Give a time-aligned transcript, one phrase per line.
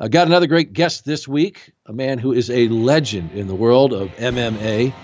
[0.00, 3.54] Uh, got another great guest this week, a man who is a legend in the
[3.54, 4.94] world of MMA,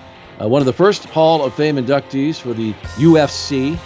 [0.40, 3.78] uh, one of the first Hall of Fame inductees for the UFC.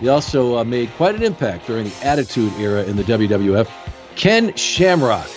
[0.00, 3.70] He also uh, made quite an impact during the Attitude Era in the WWF.
[4.16, 5.30] Ken Shamrock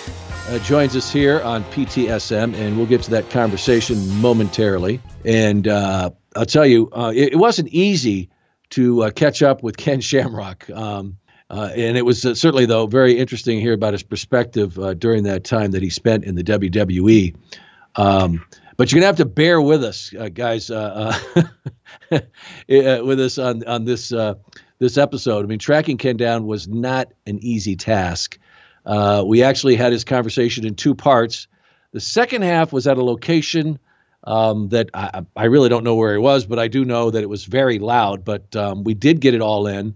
[0.50, 5.00] uh, joins us here on PTSM, and we'll get to that conversation momentarily.
[5.24, 8.30] And uh, I'll tell you, uh, it, it, wasn't easy
[8.72, 10.70] to uh, catch up with Ken Shamrock.
[10.70, 11.18] Um,
[11.54, 15.24] uh, and it was uh, certainly, though, very interesting to hear about his perspective during
[15.24, 17.36] that time that he spent in the WWE.
[17.96, 18.44] Um,
[18.76, 20.70] but you're gonna have to bear with us, guys,
[22.10, 24.12] with us on on this
[24.80, 25.46] this episode.
[25.46, 28.40] I mean, tracking Ken down was not an easy task.
[28.86, 31.48] Uh, we actually had his conversation in two parts.
[31.92, 33.80] The second half was at a location
[34.26, 37.22] um, that I, I, really don't know where he was, but I do know that
[37.22, 38.26] it was very loud.
[38.26, 39.96] But um, we did get it all in,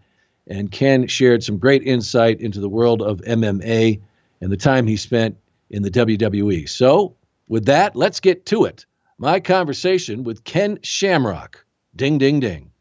[0.50, 4.02] and Ken shared some great insight into the world of MMA
[4.42, 5.38] and the time he spent
[5.70, 6.68] in the WWE.
[6.70, 7.16] So,
[7.48, 8.86] with that, let's get to it.
[9.18, 11.66] My conversation with Ken Shamrock.
[11.96, 12.72] Ding, ding, ding.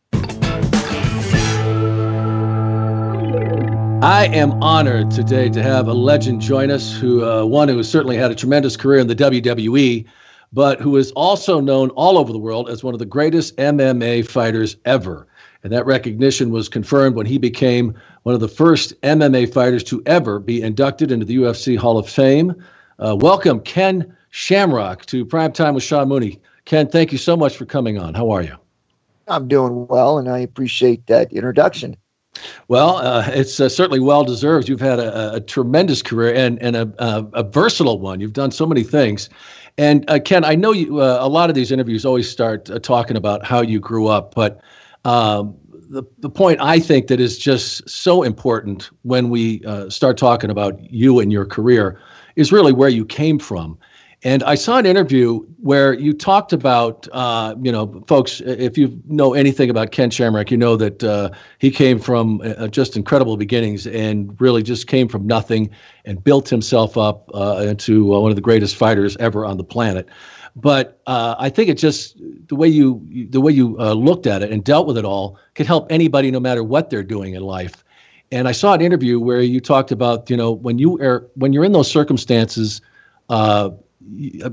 [4.03, 7.89] I am honored today to have a legend join us, who uh, one who has
[7.89, 10.05] certainly had a tremendous career in the WWE,
[10.53, 14.27] but who is also known all over the world as one of the greatest MMA
[14.27, 15.27] fighters ever.
[15.67, 20.01] And that recognition was confirmed when he became one of the first MMA fighters to
[20.07, 22.55] ever be inducted into the UFC Hall of Fame.
[23.01, 26.41] Uh, welcome, Ken Shamrock, to Prime Time with Sean Mooney.
[26.67, 28.15] Ken, thank you so much for coming on.
[28.15, 28.55] How are you?
[29.27, 31.97] I'm doing well, and I appreciate that introduction.
[32.69, 34.69] Well, uh, it's uh, certainly well deserved.
[34.69, 38.21] You've had a, a tremendous career and and a, a, a, versatile one.
[38.21, 39.29] You've done so many things.
[39.79, 41.01] And uh, Ken, I know you.
[41.01, 44.33] Uh, a lot of these interviews always start uh, talking about how you grew up,
[44.33, 44.61] but
[45.07, 45.57] um,
[45.89, 50.51] the the point I think that is just so important when we uh, start talking
[50.51, 52.01] about you and your career
[52.35, 53.79] is really where you came from.
[54.25, 59.01] And I saw an interview where you talked about, uh, you know, folks, if you
[59.07, 63.37] know anything about Ken Shamrock, you know that uh, he came from uh, just incredible
[63.37, 65.71] beginnings and really just came from nothing
[66.07, 69.65] and built himself up uh, into uh, one of the greatest fighters ever on the
[69.65, 70.09] planet.
[70.57, 72.17] But uh, I think it just
[72.49, 75.67] the way you the way you looked at it and dealt with it all could
[75.67, 77.85] help anybody, no matter what they're doing in life.
[78.33, 81.53] And I saw an interview where you talked about, you know, when you are when
[81.53, 82.81] you're in those circumstances.
[83.29, 83.71] Uh,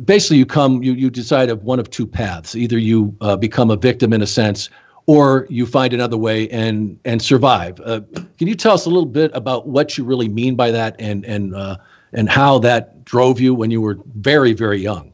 [0.06, 3.70] basically you come you you decide of one of two paths either you uh, become
[3.70, 4.70] a victim in a sense
[5.06, 8.02] or you find another way and and survive uh,
[8.38, 11.24] can you tell us a little bit about what you really mean by that and
[11.26, 11.78] and uh,
[12.14, 15.13] and how that drove you when you were very very young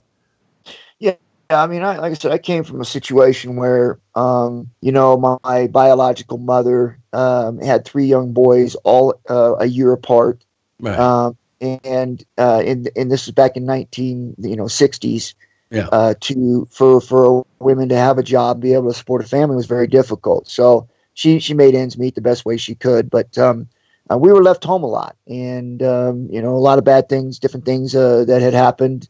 [1.50, 5.18] I mean, I, like I said, I came from a situation where, um, you know,
[5.18, 10.44] my, my biological mother um, had three young boys, all uh, a year apart.
[10.80, 10.98] Right.
[10.98, 15.36] Um, and uh, and and this was back in nineteen you know sixties.
[15.72, 15.88] Yeah.
[15.92, 19.56] Uh, to for for women to have a job, be able to support a family
[19.56, 20.48] was very difficult.
[20.48, 23.68] So she she made ends meet the best way she could, but um,
[24.12, 27.10] uh, we were left home a lot, and um, you know a lot of bad
[27.10, 29.10] things, different things uh, that had happened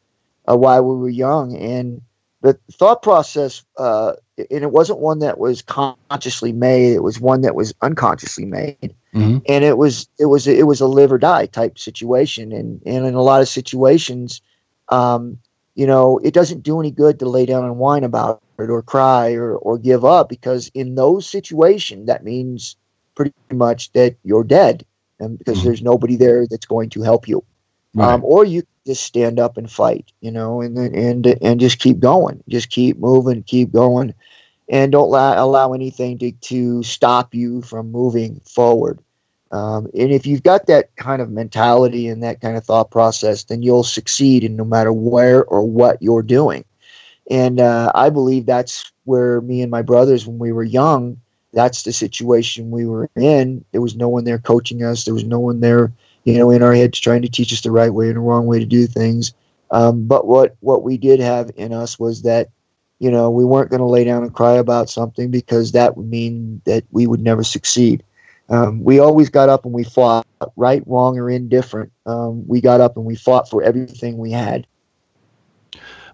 [0.50, 2.02] uh, while we were young, and
[2.42, 7.42] the thought process uh, and it wasn't one that was consciously made it was one
[7.42, 9.38] that was unconsciously made mm-hmm.
[9.48, 13.06] and it was it was it was a live or die type situation and and
[13.06, 14.42] in a lot of situations
[14.90, 15.38] um,
[15.76, 18.82] you know it doesn't do any good to lay down and whine about it or
[18.82, 22.76] cry or or give up because in those situations that means
[23.16, 24.86] pretty much that you're dead
[25.20, 25.68] and because mm-hmm.
[25.68, 27.44] there's nobody there that's going to help you
[27.94, 28.14] right.
[28.14, 32.00] um, or you just stand up and fight, you know, and and and just keep
[32.00, 34.14] going, just keep moving, keep going,
[34.70, 39.00] and don't allow, allow anything to to stop you from moving forward.
[39.52, 43.44] Um, and if you've got that kind of mentality and that kind of thought process,
[43.46, 46.66] then you'll succeed in no matter where or what you're doing.
[47.32, 51.20] And uh, I believe that's where me and my brothers, when we were young,
[51.52, 53.66] that's the situation we were in.
[53.72, 55.06] There was no one there coaching us.
[55.06, 55.92] There was no one there
[56.24, 58.46] you know, in our heads trying to teach us the right way and the wrong
[58.46, 59.34] way to do things.
[59.72, 62.50] Um, but what what we did have in us was that,
[63.00, 66.08] you know, we weren't going to lay down and cry about something because that would
[66.08, 68.04] mean that we would never succeed.
[68.50, 70.26] Um, we always got up and we fought,
[70.56, 71.92] right, wrong, or indifferent.
[72.08, 74.66] Um, we got up and we fought for everything we had.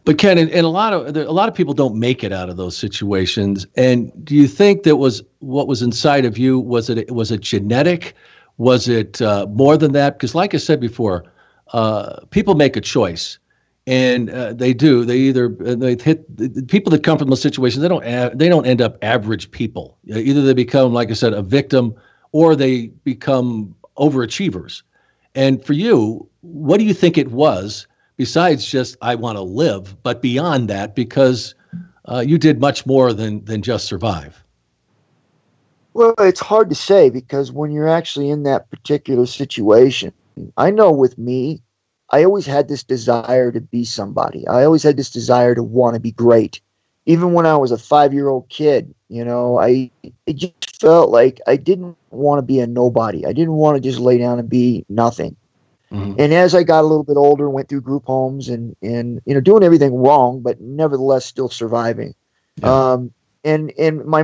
[0.03, 2.47] But Ken, and, and a lot of a lot of people don't make it out
[2.49, 3.65] of those situations.
[3.75, 6.59] And do you think that was what was inside of you?
[6.59, 8.15] Was it was it genetic?
[8.57, 10.13] Was it uh, more than that?
[10.13, 11.25] Because, like I said before,
[11.73, 13.37] uh, people make a choice,
[13.85, 15.03] and uh, they do.
[15.03, 17.81] They either uh, they hit the people that come from those situations.
[17.81, 19.97] They don't they don't end up average people.
[20.07, 21.95] Either they become, like I said, a victim,
[22.31, 24.83] or they become overachievers.
[25.35, 27.87] And for you, what do you think it was
[28.17, 31.55] besides just I want to live, but beyond that, because
[32.05, 34.44] uh, you did much more than than just survive.
[35.95, 40.11] Well, it's hard to say because when you're actually in that particular situation,
[40.57, 41.61] I know with me,
[42.09, 44.45] I always had this desire to be somebody.
[44.45, 46.59] I always had this desire to want to be great.
[47.05, 49.89] Even when I was a five year old kid, you know, I
[50.25, 53.25] it just felt like I didn't want to be a nobody.
[53.25, 55.37] I didn't want to just lay down and be nothing.
[55.93, 56.19] Mm-hmm.
[56.19, 59.33] And as I got a little bit older, went through group homes and and you
[59.33, 62.15] know doing everything wrong, but nevertheless still surviving.
[62.57, 62.91] Yeah.
[62.91, 63.13] Um,
[63.45, 64.23] and in my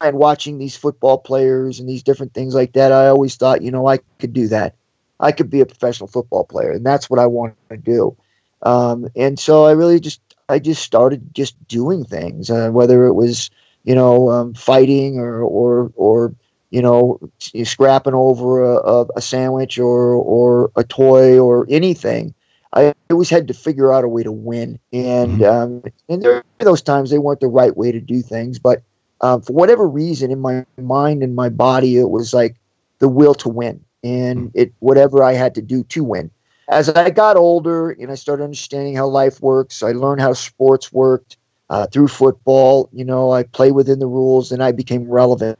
[0.00, 3.70] mind, watching these football players and these different things like that, I always thought, you
[3.70, 4.74] know, I could do that.
[5.20, 8.16] I could be a professional football player, and that's what I wanted to do.
[8.62, 13.14] Um, and so I really just I just started just doing things, uh, whether it
[13.14, 13.50] was
[13.84, 16.34] you know um, fighting or or or
[16.70, 22.32] you know, scrapping over a, a, sandwich or or a toy or anything.
[22.72, 25.44] I always had to figure out a way to win, and mm-hmm.
[25.44, 28.82] um, and there those times they weren't the right way to do things, but
[29.20, 32.56] um, for whatever reason, in my mind and my body, it was like
[32.98, 34.58] the will to win, and mm-hmm.
[34.58, 36.30] it whatever I had to do to win.
[36.68, 40.92] As I got older and I started understanding how life works, I learned how sports
[40.92, 41.36] worked
[41.68, 42.88] uh, through football.
[42.92, 45.58] You know, I play within the rules, and I became relevant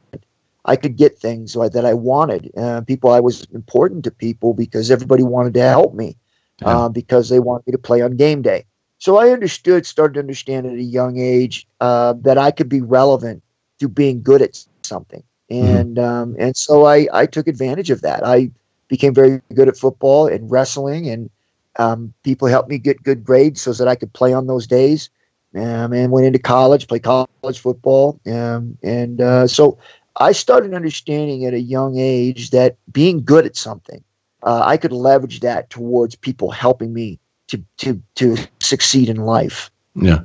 [0.65, 2.51] I could get things that I wanted.
[2.55, 6.17] Uh, people, I was important to people because everybody wanted to help me
[6.63, 8.65] uh, because they wanted me to play on game day.
[8.99, 12.81] So I understood, started to understand at a young age uh, that I could be
[12.81, 13.41] relevant
[13.81, 15.65] through being good at something, mm-hmm.
[15.75, 16.05] and mm-hmm.
[16.05, 18.23] um, and so I I took advantage of that.
[18.23, 18.51] I
[18.87, 21.31] became very good at football and wrestling, and
[21.77, 25.09] um, people helped me get good grades so that I could play on those days.
[25.53, 29.77] Um, and went into college, played college football, um, and uh, so
[30.15, 34.01] I started understanding at a young age that being good at something,
[34.43, 39.69] uh, I could leverage that towards people helping me to to to succeed in life.
[39.93, 40.21] Yeah,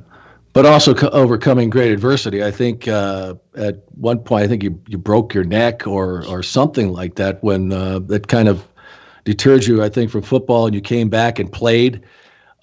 [0.57, 2.43] but also co- overcoming great adversity.
[2.43, 6.41] I think uh, at one point, I think you you broke your neck or or
[6.41, 8.67] something like that when uh, that kind of
[9.23, 9.83] deterred you.
[9.83, 12.01] I think from football, and you came back and played.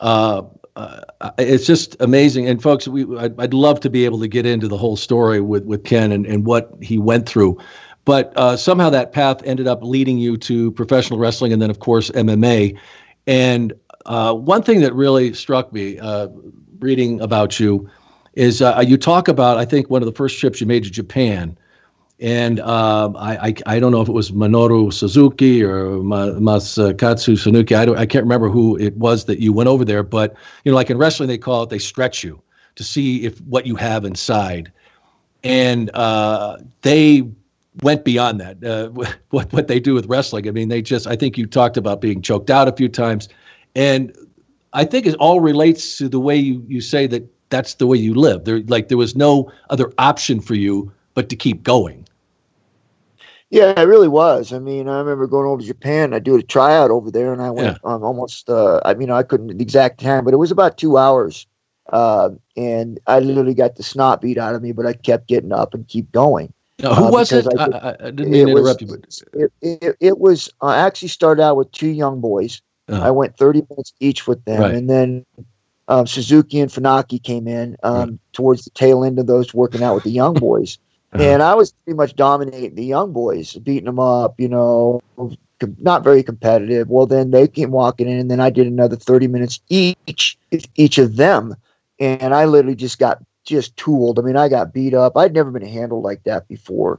[0.01, 0.43] Uh,
[0.75, 1.03] uh,
[1.39, 2.49] it's just amazing.
[2.49, 5.41] And folks, we I'd, I'd, love to be able to get into the whole story
[5.41, 7.61] with with Ken and, and what he went through,
[8.05, 11.79] but uh, somehow that path ended up leading you to professional wrestling and then of
[11.79, 12.77] course MMA.
[13.29, 13.73] And
[14.07, 16.01] uh, one thing that really struck me
[16.81, 17.89] reading about you
[18.35, 20.91] is uh, you talk about I think one of the first trips you made to
[20.91, 21.57] Japan
[22.21, 27.35] and um, I, I, I don't know if it was Minoru Suzuki or Ma, Masakatsu
[27.35, 27.77] Funaki.
[27.77, 30.35] I don't I can't remember who it was that you went over there, but
[30.65, 32.41] you know, like in wrestling, they call it they stretch you
[32.77, 34.73] to see if what you have inside,
[35.43, 37.29] and uh, they
[37.83, 38.63] went beyond that.
[38.65, 38.89] Uh,
[39.31, 42.01] what what they do with wrestling, I mean, they just I think you talked about
[42.01, 43.29] being choked out a few times,
[43.75, 44.17] and
[44.75, 47.97] I think it all relates to the way you you say that that's the way
[47.97, 48.45] you live.
[48.45, 52.07] There like there was no other option for you but to keep going.
[53.51, 54.53] Yeah, it really was.
[54.53, 56.13] I mean, I remember going over to Japan.
[56.13, 57.91] I do a tryout over there, and I went yeah.
[57.91, 58.51] um, almost.
[58.51, 61.47] Uh, I mean, I couldn't the exact time, but it was about two hours.
[61.91, 65.53] Uh, and I literally got the snot beat out of me, but I kept getting
[65.53, 66.53] up and keep going.
[66.81, 67.47] Now, who uh, was it?
[67.59, 68.99] I, I, I, didn't mean to interrupt was, you,
[69.33, 70.51] but it, it, it was.
[70.61, 72.61] I actually started out with two young boys.
[72.89, 73.07] Uh-huh.
[73.07, 74.75] I went 30 minutes each with them, right.
[74.75, 75.25] and then
[75.89, 78.19] um, Suzuki and Funaki came in um, right.
[78.33, 80.79] towards the tail end of those working out with the young boys.
[81.13, 81.23] Uh-huh.
[81.23, 85.01] And I was pretty much dominating the young boys, beating them up, you know,
[85.79, 86.89] not very competitive.
[86.89, 90.37] Well, then they came walking in, and then I did another 30 minutes each,
[90.75, 91.55] each of them.
[92.01, 94.19] And I literally just got just tooled.
[94.19, 95.17] I mean, I got beat up.
[95.17, 96.99] I'd never been handled like that before.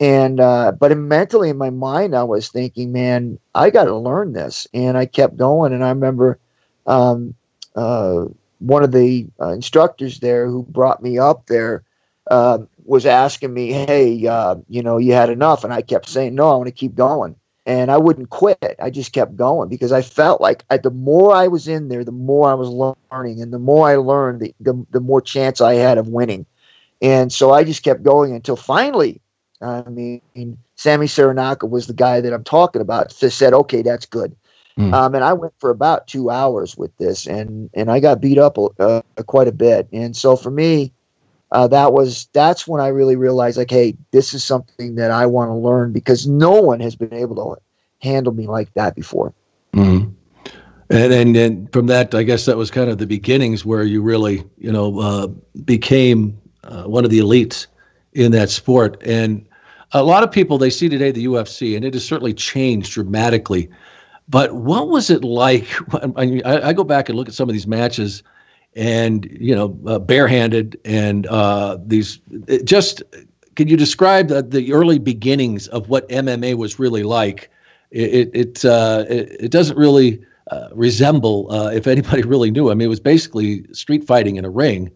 [0.00, 4.32] And, uh, but mentally in my mind, I was thinking, man, I got to learn
[4.32, 4.66] this.
[4.72, 5.74] And I kept going.
[5.74, 6.38] And I remember
[6.86, 7.34] um,
[7.76, 8.24] uh,
[8.60, 11.84] one of the uh, instructors there who brought me up there
[12.30, 16.34] uh, was asking me, "Hey, uh, you know, you had enough," and I kept saying,
[16.34, 18.76] "No, I want to keep going." And I wouldn't quit.
[18.80, 22.04] I just kept going because I felt like I, the more I was in there,
[22.04, 25.60] the more I was learning, and the more I learned, the, the, the more chance
[25.60, 26.46] I had of winning.
[27.02, 29.20] And so I just kept going until finally,
[29.62, 30.22] I mean,
[30.76, 33.14] Sammy Soranaka was the guy that I'm talking about.
[33.16, 34.34] Just said, "Okay, that's good."
[34.78, 34.94] Mm.
[34.94, 38.38] Um, and I went for about two hours with this, and and I got beat
[38.38, 39.88] up uh, quite a bit.
[39.92, 40.92] And so for me,
[41.52, 45.26] uh, that was that's when I really realized like, hey, this is something that I
[45.26, 47.60] want to learn because no one has been able to
[48.06, 49.34] handle me like that before.
[49.74, 50.10] Mm-hmm.
[50.90, 54.02] And, and and from that, I guess that was kind of the beginnings where you
[54.02, 55.26] really, you know, uh,
[55.64, 57.66] became uh, one of the elites
[58.12, 59.00] in that sport.
[59.04, 59.46] And
[59.92, 63.68] a lot of people they see today the UFC, and it has certainly changed dramatically.
[64.28, 65.66] But what was it like?
[66.16, 68.22] I, I, go back and look at some of these matches,
[68.76, 72.20] and you know, uh, barehanded and uh, these.
[72.64, 73.02] just
[73.56, 77.50] can you describe the, the early beginnings of what MMA was really like?
[77.90, 82.70] It it uh, it, it, doesn't really uh, resemble uh, if anybody really knew.
[82.70, 84.92] I mean, it was basically street fighting in a ring.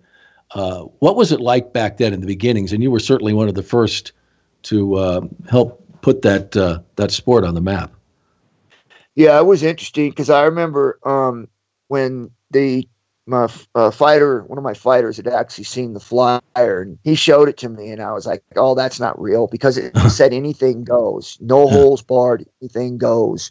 [0.52, 2.72] Uh, what was it like back then in the beginnings?
[2.72, 4.12] And you were certainly one of the first
[4.64, 6.52] to help put that
[6.97, 7.92] that sport on the map.
[9.14, 11.49] Yeah, it was interesting because I remember um,
[11.88, 12.88] when the
[13.26, 17.49] my uh, fighter, one of my fighters, had actually seen the flyer, and he showed
[17.49, 20.85] it to me, and I was like, "Oh, that's not real," because it said anything
[20.85, 23.50] goes, no holes barred, anything goes.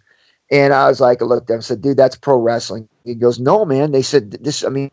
[0.51, 3.39] And I was like, I looked at him, said, "Dude, that's pro wrestling." He goes,
[3.39, 4.63] "No, man." They said this.
[4.63, 4.91] I mean,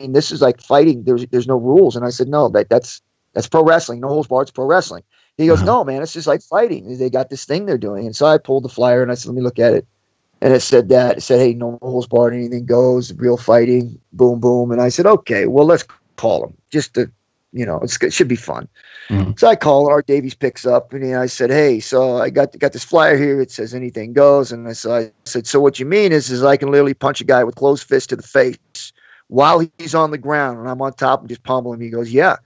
[0.00, 1.04] and this is like fighting.
[1.04, 3.02] There's there's no rules, and I said, "No, that that's
[3.34, 4.00] that's pro wrestling.
[4.00, 4.42] No holes barred.
[4.42, 5.02] It's pro wrestling."
[5.36, 5.62] He goes.
[5.62, 6.98] "No, man, it's just like fighting.
[6.98, 9.28] They got this thing they're doing." And so I pulled the flyer and I said,
[9.28, 9.86] "Let me look at it."
[10.40, 14.40] and it said that it said, "Hey, no holds barred, anything goes, real fighting, boom,
[14.40, 15.84] boom." And I said, "Okay, well, let's
[16.16, 17.10] call him just to,
[17.52, 18.68] you know, it should be fun."
[19.08, 19.32] Mm-hmm.
[19.36, 22.72] So I call Art Davies picks up, and I said, "Hey, so I got got
[22.72, 23.40] this flyer here.
[23.40, 26.44] It says anything goes." And I, so I said, "So what you mean is, is
[26.44, 28.92] I can literally punch a guy with closed fist to the face
[29.28, 32.12] while he's on the ground, and I'm on top and just pummel him." He goes,
[32.12, 32.36] "Yeah."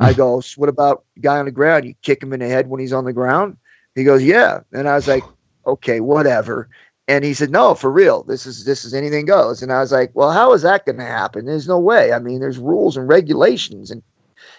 [0.00, 1.84] I go, so "What about guy on the ground?
[1.84, 3.56] You kick him in the head when he's on the ground?"
[3.94, 5.22] He goes, "Yeah." And I was like,
[5.66, 6.68] "Okay, whatever."
[7.06, 8.22] And he said, "No, for real.
[8.22, 10.98] This is this is anything goes." And I was like, "Well, how is that going
[10.98, 11.44] to happen?
[11.44, 12.12] There's no way.
[12.12, 14.02] I mean, there's rules and regulations." And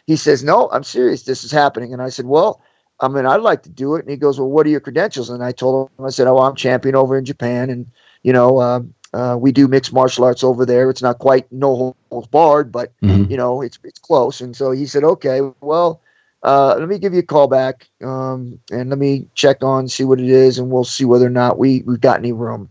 [0.06, 1.24] he says, "No, I'm serious.
[1.24, 2.62] This is happening." And I said, "Well,
[3.00, 5.30] I mean, I'd like to do it." And he goes, "Well, what are your credentials?"
[5.30, 7.88] And I told him, I said, "Oh, I'm champion over in Japan, and
[8.24, 10.90] you know, um, uh, we do mixed martial arts over there.
[10.90, 13.30] It's not quite no holds barred, but mm-hmm.
[13.30, 16.02] you know, it's it's close." And so he said, "Okay, well."
[16.44, 20.04] uh, let me give you a call back um, and let me check on, see
[20.04, 22.70] what it is, and we'll see whether or not we, we've got any room.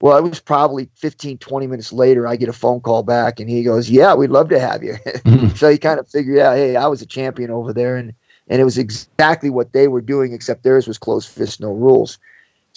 [0.00, 2.28] Well, it was probably 15, 20 minutes later.
[2.28, 4.92] I get a phone call back and he goes, Yeah, we'd love to have you.
[5.06, 5.56] mm-hmm.
[5.56, 7.96] so he kind of figured out, Hey, I was a champion over there.
[7.96, 8.14] And,
[8.46, 12.18] and it was exactly what they were doing, except theirs was closed fist, no rules.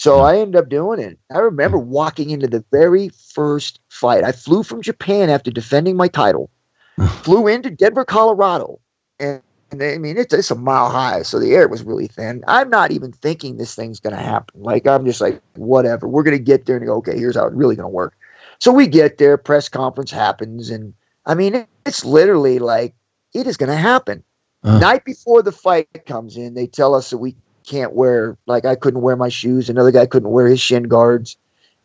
[0.01, 1.19] So I ended up doing it.
[1.31, 4.23] I remember walking into the very first fight.
[4.23, 6.49] I flew from Japan after defending my title,
[7.21, 8.79] flew into Denver, Colorado,
[9.19, 12.43] and and I mean, it's, it's a mile high, so the air was really thin.
[12.47, 14.63] I'm not even thinking this thing's going to happen.
[14.63, 16.07] Like, I'm just like, whatever.
[16.07, 18.17] We're going to get there and go, okay, here's how it's really going to work.
[18.57, 20.95] So we get there, press conference happens, and
[21.27, 22.95] I mean, it's literally like,
[23.35, 24.23] it is going to happen.
[24.63, 24.79] Uh.
[24.79, 28.75] Night before the fight comes in, they tell us that we can't wear, like, I
[28.75, 29.69] couldn't wear my shoes.
[29.69, 31.37] Another guy couldn't wear his shin guards.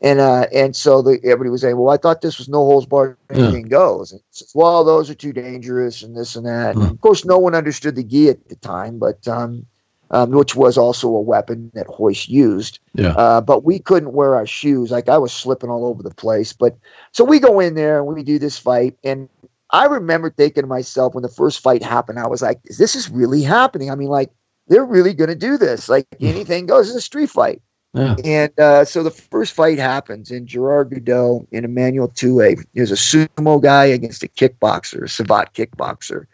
[0.03, 2.85] And uh, and so the, everybody was saying, well, I thought this was no holds
[2.85, 3.71] barred, anything yeah.
[3.71, 4.13] goes.
[4.13, 6.77] And says, well, those are too dangerous, and this and that.
[6.77, 6.83] Mm.
[6.83, 9.65] And of course, no one understood the gi at the time, but um,
[10.11, 12.79] um, which was also a weapon that Royce used.
[12.93, 13.13] Yeah.
[13.13, 14.91] Uh, but we couldn't wear our shoes.
[14.91, 16.53] Like I was slipping all over the place.
[16.53, 16.77] But
[17.13, 19.31] so we go in there and we do this fight, and
[19.71, 23.09] I remember thinking to myself when the first fight happened, I was like, "This is
[23.09, 24.31] really happening." I mean, like
[24.69, 25.89] they're really going to do this.
[25.89, 26.89] Like anything goes.
[26.89, 27.63] It's a street fight.
[27.95, 28.17] Yeah.
[28.25, 32.95] And uh, so the first fight happens, and Gerard Gordeau and Emmanuel Toué is a
[32.95, 36.27] sumo guy against a kickboxer, a Savate kickboxer,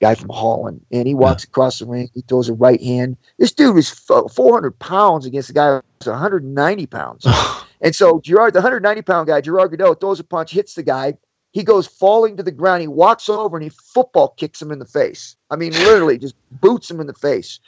[0.00, 0.84] guy from Holland.
[0.92, 1.48] And he walks yeah.
[1.48, 3.16] across the ring, he throws a right hand.
[3.38, 7.26] This dude was 400 pounds against a guy who's 190 pounds.
[7.80, 11.14] and so Gerard, the 190 pound guy, Gerard Gordeau, throws a punch, hits the guy.
[11.52, 12.82] He goes falling to the ground.
[12.82, 15.36] He walks over and he football kicks him in the face.
[15.50, 17.58] I mean, literally just boots him in the face.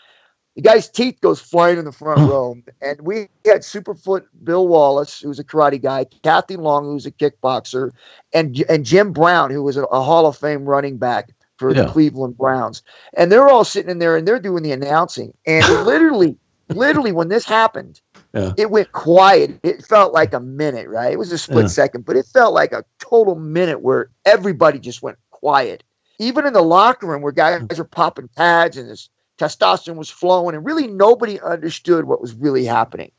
[0.56, 2.56] The guy's teeth goes flying in the front row.
[2.82, 7.06] And we had Superfoot Bill Wallace, who was a karate guy, Kathy Long, who was
[7.06, 7.92] a kickboxer,
[8.34, 11.82] and and Jim Brown, who was a, a Hall of Fame running back for yeah.
[11.82, 12.82] the Cleveland Browns.
[13.14, 15.32] And they're all sitting in there and they're doing the announcing.
[15.46, 16.36] And literally,
[16.68, 18.00] literally, when this happened,
[18.32, 18.52] yeah.
[18.56, 19.58] it went quiet.
[19.62, 21.12] It felt like a minute, right?
[21.12, 21.68] It was a split yeah.
[21.68, 25.82] second, but it felt like a total minute where everybody just went quiet.
[26.18, 29.08] Even in the locker room where guys are popping pads and this
[29.38, 33.10] testosterone was flowing, and really nobody understood what was really happening.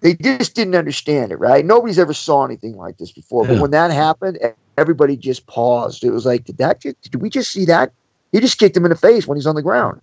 [0.00, 1.64] They just didn't understand it, right?
[1.64, 3.44] Nobody's ever saw anything like this before.
[3.44, 3.54] Yeah.
[3.54, 4.38] But when that happened,
[4.76, 6.04] everybody just paused.
[6.04, 6.80] It was like, did that?
[6.80, 7.92] Just, did we just see that?
[8.30, 10.00] He just kicked him in the face when he's on the ground.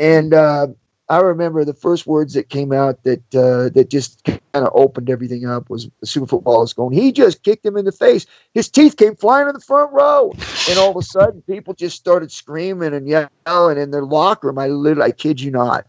[0.00, 0.68] And uh,
[1.08, 5.08] I remember the first words that came out that uh, that just kind of opened
[5.08, 8.26] everything up was the super footballers going, he just kicked him in the face.
[8.54, 10.32] His teeth came flying in the front row.
[10.68, 14.58] And all of a sudden, people just started screaming and yelling in their locker room.
[14.58, 15.86] I literally, I kid you not,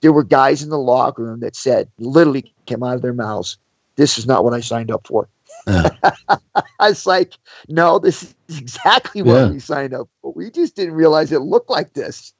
[0.00, 3.58] there were guys in the locker room that said, literally came out of their mouths,
[3.94, 5.28] this is not what I signed up for.
[5.66, 5.90] Yeah.
[6.78, 7.34] I was like,
[7.68, 9.50] no, this is exactly what yeah.
[9.50, 10.32] we signed up for.
[10.32, 12.32] We just didn't realize it looked like this.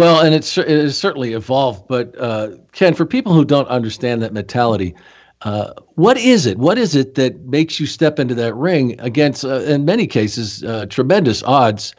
[0.00, 4.22] Well, and it's it has certainly evolved, but uh, Ken, for people who don't understand
[4.22, 4.94] that mentality,
[5.42, 6.58] Uh, what is it?
[6.58, 10.62] What is it that makes you step into that ring against, uh, in many cases,
[10.64, 11.94] uh, tremendous odds?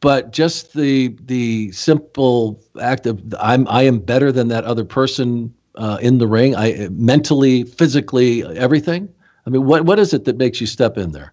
[0.00, 5.52] But just the the simple act of I'm I am better than that other person
[5.76, 6.54] uh, in the ring.
[6.54, 9.08] I mentally, physically, everything.
[9.46, 11.32] I mean, what what is it that makes you step in there?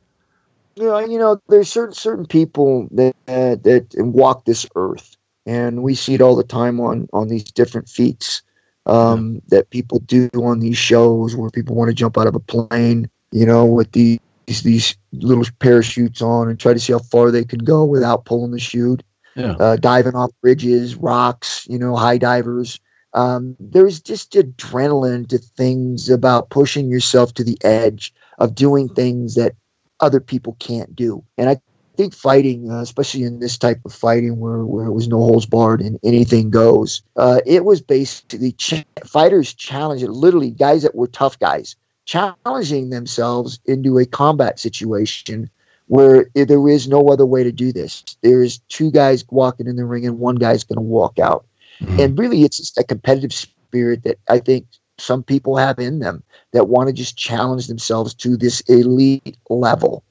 [0.76, 5.96] You know, you know, there's certain certain people that that walk this earth, and we
[5.96, 8.42] see it all the time on on these different feats
[8.86, 9.40] um, yeah.
[9.50, 13.10] that people do on these shows where people want to jump out of a plane,
[13.32, 17.46] you know, with these these little parachutes on and try to see how far they
[17.46, 19.04] can go without pulling the chute.
[19.36, 19.54] Yeah.
[19.54, 22.80] Uh, diving off bridges, rocks, you know, high divers.
[23.14, 29.34] Um, there's just adrenaline to things about pushing yourself to the edge of doing things
[29.36, 29.56] that
[30.00, 31.24] other people can't do.
[31.38, 31.60] And I
[31.96, 35.46] think fighting, uh, especially in this type of fighting where, where it was no holds
[35.46, 41.08] barred and anything goes, uh, it was basically ch- fighters challenging, literally guys that were
[41.08, 45.50] tough guys, challenging themselves into a combat situation
[45.88, 48.04] where there is no other way to do this.
[48.22, 51.46] There's two guys walking in the ring and one guy's going to walk out.
[51.82, 52.00] Mm-hmm.
[52.00, 54.66] And really, it's just a competitive spirit that I think
[54.98, 60.04] some people have in them that want to just challenge themselves to this elite level.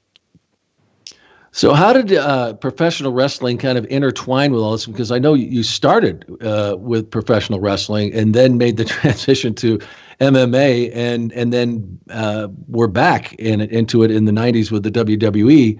[1.54, 4.86] So, how did uh, professional wrestling kind of intertwine with all this?
[4.86, 9.78] Because I know you started uh, with professional wrestling and then made the transition to
[10.20, 14.90] MMA, and and then uh, we're back in into it in the '90s with the
[14.90, 15.78] WWE.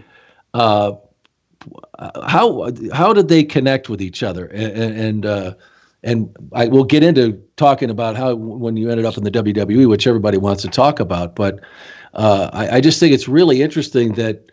[0.52, 0.93] Uh,
[2.26, 4.47] how how did they connect with each other?
[4.49, 5.55] And and, uh,
[6.02, 9.88] and I will get into talking about how when you ended up in the WWE,
[9.88, 11.35] which everybody wants to talk about.
[11.35, 11.61] But
[12.12, 14.50] uh, I, I just think it's really interesting that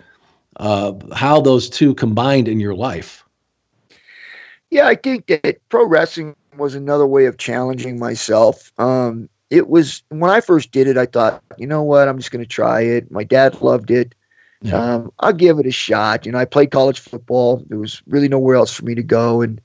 [0.58, 3.24] uh, how those two combined in your life.
[4.70, 8.72] Yeah, I think that pro wrestling was another way of challenging myself.
[8.78, 12.32] Um, it was when I first did it, I thought, you know what, I'm just
[12.32, 13.10] going to try it.
[13.12, 14.14] My dad loved it.
[14.62, 14.76] Yeah.
[14.76, 16.26] Um, I'll give it a shot.
[16.26, 17.64] You know, I played college football.
[17.68, 19.62] There was really nowhere else for me to go, and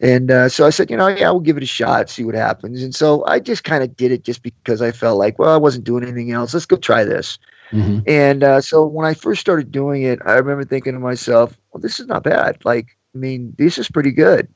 [0.00, 2.34] and uh, so I said, you know, yeah, we'll give it a shot, see what
[2.34, 2.82] happens.
[2.82, 5.56] And so I just kind of did it just because I felt like, well, I
[5.56, 6.52] wasn't doing anything else.
[6.52, 7.38] Let's go try this.
[7.72, 8.00] Mm-hmm.
[8.06, 11.80] And uh, so when I first started doing it, I remember thinking to myself, well,
[11.80, 12.58] this is not bad.
[12.64, 14.48] Like, I mean, this is pretty good.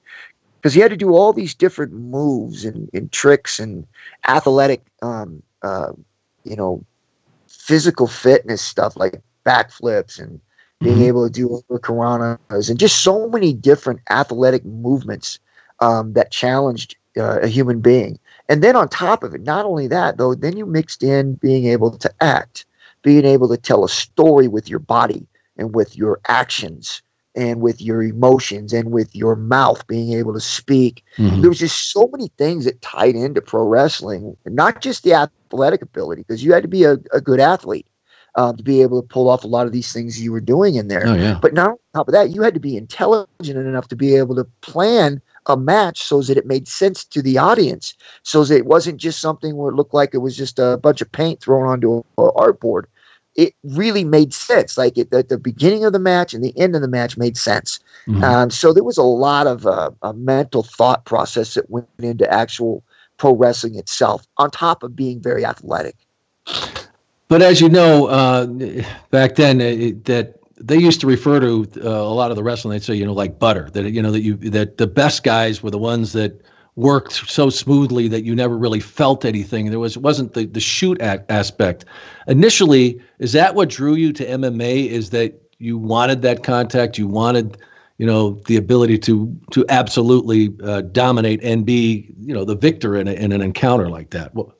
[0.57, 3.87] Because he had to do all these different moves and, and tricks and
[4.27, 5.93] athletic, um, uh,
[6.45, 6.85] you know,
[7.47, 10.41] physical fitness stuff like backflips and
[10.81, 11.05] being mm-hmm.
[11.05, 15.39] able to do hurricanranas and just so many different athletic movements
[15.81, 18.19] um, that challenged uh, a human being.
[18.49, 21.67] And then on top of it, not only that, though, then you mixed in being
[21.67, 22.67] able to act
[23.07, 27.03] being able to tell a story with your body and with your actions
[27.37, 31.05] and with your emotions and with your mouth being able to speak.
[31.17, 31.41] Mm-hmm.
[31.41, 35.83] There was just so many things that tied into pro wrestling, not just the athletic
[35.83, 37.87] ability, because you had to be a, a good athlete
[38.35, 40.75] um, to be able to pull off a lot of these things you were doing
[40.75, 41.07] in there.
[41.07, 41.39] Oh, yeah.
[41.41, 44.35] But not on top of that, you had to be intelligent enough to be able
[44.35, 48.67] to plan a match so that it made sense to the audience, so that it
[48.67, 51.69] wasn't just something where it looked like it was just a bunch of paint thrown
[51.69, 52.87] onto an artboard
[53.37, 54.77] it really made sense.
[54.79, 57.37] Like it, at the beginning of the match and the end of the match made
[57.37, 57.79] sense.
[58.07, 58.25] Mm-hmm.
[58.25, 62.31] Um, so there was a lot of uh, a mental thought process that went into
[62.33, 62.83] actual
[63.19, 65.97] pro wrestling itself, on top of being very athletic.
[67.29, 68.47] But as you know, uh,
[69.11, 72.73] back then, uh, that they used to refer to uh, a lot of the wrestling.
[72.73, 73.69] They'd say, you know, like butter.
[73.73, 76.41] That you know that you that the best guys were the ones that
[76.77, 79.71] worked so smoothly that you never really felt anything.
[79.71, 81.85] There was wasn't the the shoot aspect.
[82.29, 84.89] Initially, is that what drew you to MMA?
[84.89, 86.99] Is that you wanted that contact?
[86.99, 87.57] You wanted,
[87.99, 92.95] you know, the ability to to absolutely uh, dominate and be, you know, the victor
[92.97, 94.35] in, a, in an encounter like that.
[94.35, 94.55] Well,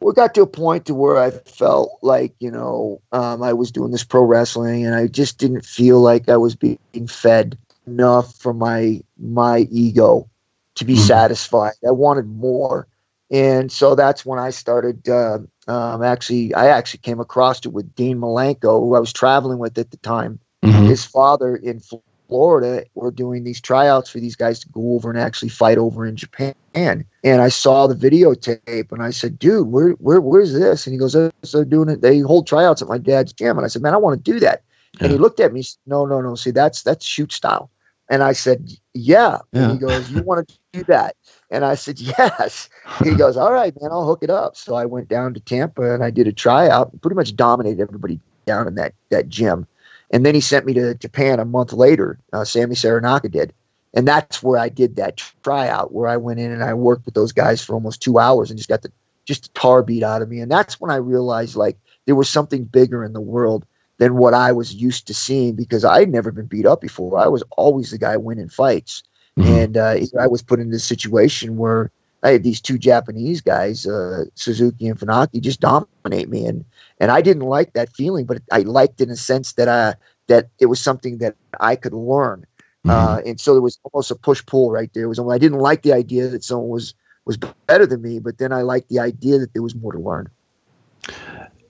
[0.00, 3.72] we got to a point to where I felt like you know um, I was
[3.72, 8.32] doing this pro wrestling, and I just didn't feel like I was being fed enough
[8.36, 10.28] for my my ego
[10.76, 11.02] to be mm-hmm.
[11.02, 11.74] satisfied.
[11.86, 12.86] I wanted more.
[13.30, 15.08] And so that's when I started.
[15.08, 19.58] Uh, um, actually, I actually came across it with Dean Malenko, who I was traveling
[19.58, 20.40] with at the time.
[20.64, 20.86] Mm-hmm.
[20.86, 21.80] His father in
[22.28, 26.06] Florida were doing these tryouts for these guys to go over and actually fight over
[26.06, 26.54] in Japan.
[26.74, 27.04] And
[27.40, 30.86] I saw the videotape and I said, dude, where, where, where's this?
[30.86, 32.02] And he goes, oh, so doing it.
[32.02, 33.58] They hold tryouts at my dad's gym.
[33.58, 34.62] And I said, man, I want to do that.
[34.94, 35.04] Yeah.
[35.04, 35.62] And he looked at me.
[35.62, 36.34] Said, no, no, no.
[36.34, 37.70] See, that's, that's shoot style.
[38.08, 39.38] And I said, yeah.
[39.52, 39.62] yeah.
[39.62, 41.16] And he goes, you want to do that?
[41.50, 42.68] And I said, yes.
[43.02, 44.56] He goes, all right, man, I'll hook it up.
[44.56, 47.80] So I went down to Tampa and I did a tryout and pretty much dominated
[47.80, 49.66] everybody down in that, that gym.
[50.10, 52.18] And then he sent me to Japan a month later.
[52.32, 53.52] Uh, Sammy Soranaka did.
[53.94, 57.14] And that's where I did that tryout where I went in and I worked with
[57.14, 58.92] those guys for almost two hours and just got the,
[59.24, 60.40] just a tar beat out of me.
[60.40, 63.66] And that's when I realized like there was something bigger in the world
[63.98, 67.18] than what I was used to seeing because I'd never been beat up before.
[67.18, 69.02] I was always the guy winning fights.
[69.38, 69.48] Mm-hmm.
[69.48, 71.90] And uh, I was put in this situation where
[72.22, 76.64] I had these two Japanese guys, uh, Suzuki and Funaki, just dominate me, and
[76.98, 79.94] and I didn't like that feeling, but I liked it in a sense that I
[80.26, 82.44] that it was something that I could learn,
[82.86, 82.90] mm-hmm.
[82.90, 85.04] uh, and so there was almost a push pull right there.
[85.04, 88.38] It was I didn't like the idea that someone was was better than me, but
[88.38, 90.28] then I liked the idea that there was more to learn.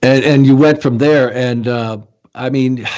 [0.03, 1.99] And and you went from there, and uh,
[2.35, 2.89] I mean,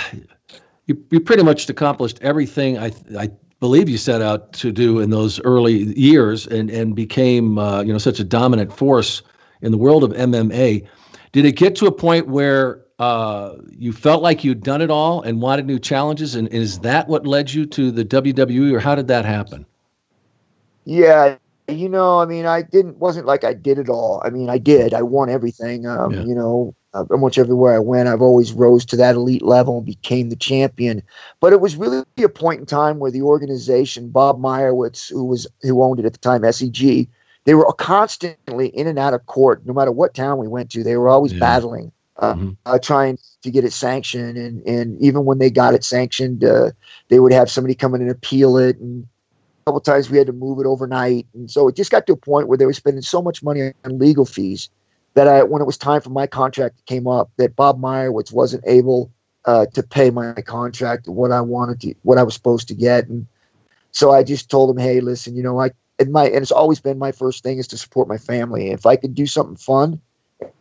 [0.87, 3.31] you you pretty much accomplished everything I I
[3.62, 7.92] believe you set out to do in those early years, and and became uh, you
[7.92, 9.22] know such a dominant force
[9.61, 10.85] in the world of MMA.
[11.31, 15.22] Did it get to a point where uh, you felt like you'd done it all
[15.22, 16.35] and wanted new challenges?
[16.35, 19.64] And is that what led you to the WWE, or how did that happen?
[20.85, 21.37] Yeah,
[21.68, 24.20] you know, I mean, I didn't wasn't like I did it all.
[24.25, 24.92] I mean, I did.
[24.92, 25.87] I won everything.
[25.87, 26.25] Um, yeah.
[26.25, 29.87] You know, uh, much everywhere I went, I've always rose to that elite level and
[29.87, 31.02] became the champion.
[31.40, 35.46] But it was really a point in time where the organization, Bob Meyrowitz, who was
[35.62, 37.09] who owned it at the time, SEG,
[37.44, 39.64] they were constantly in and out of court.
[39.64, 41.40] No matter what town we went to, they were always yeah.
[41.40, 42.50] battling, uh, mm-hmm.
[42.66, 44.37] uh, trying to get it sanctioned.
[44.37, 46.72] And and even when they got it sanctioned, uh,
[47.09, 49.07] they would have somebody come in and appeal it and
[49.62, 52.12] a couple times we had to move it overnight, and so it just got to
[52.12, 54.68] a point where they were spending so much money on legal fees
[55.14, 58.64] that I, when it was time for my contract came up, that Bob Meyrowitz wasn't
[58.66, 59.11] able
[59.44, 63.09] uh, to pay my contract what I wanted to, what I was supposed to get,
[63.09, 63.27] and
[63.92, 66.81] so I just told him, hey, listen, you know, I and my and it's always
[66.81, 68.70] been my first thing is to support my family.
[68.70, 70.01] If I could do something fun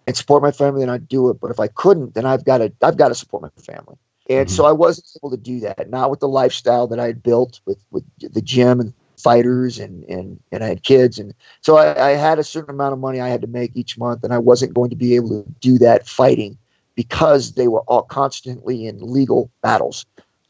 [0.05, 1.39] and support my family, then I'd do it.
[1.39, 3.97] But if I couldn't, then I've got to I've got to support my family.
[4.29, 4.55] And mm-hmm.
[4.55, 7.59] so I wasn't able to do that, not with the lifestyle that I had built
[7.65, 11.19] with, with the gym and fighters and, and, and I had kids.
[11.19, 13.97] And so I, I had a certain amount of money I had to make each
[13.97, 16.57] month, and I wasn't going to be able to do that fighting
[16.95, 20.05] because they were all constantly in legal battles.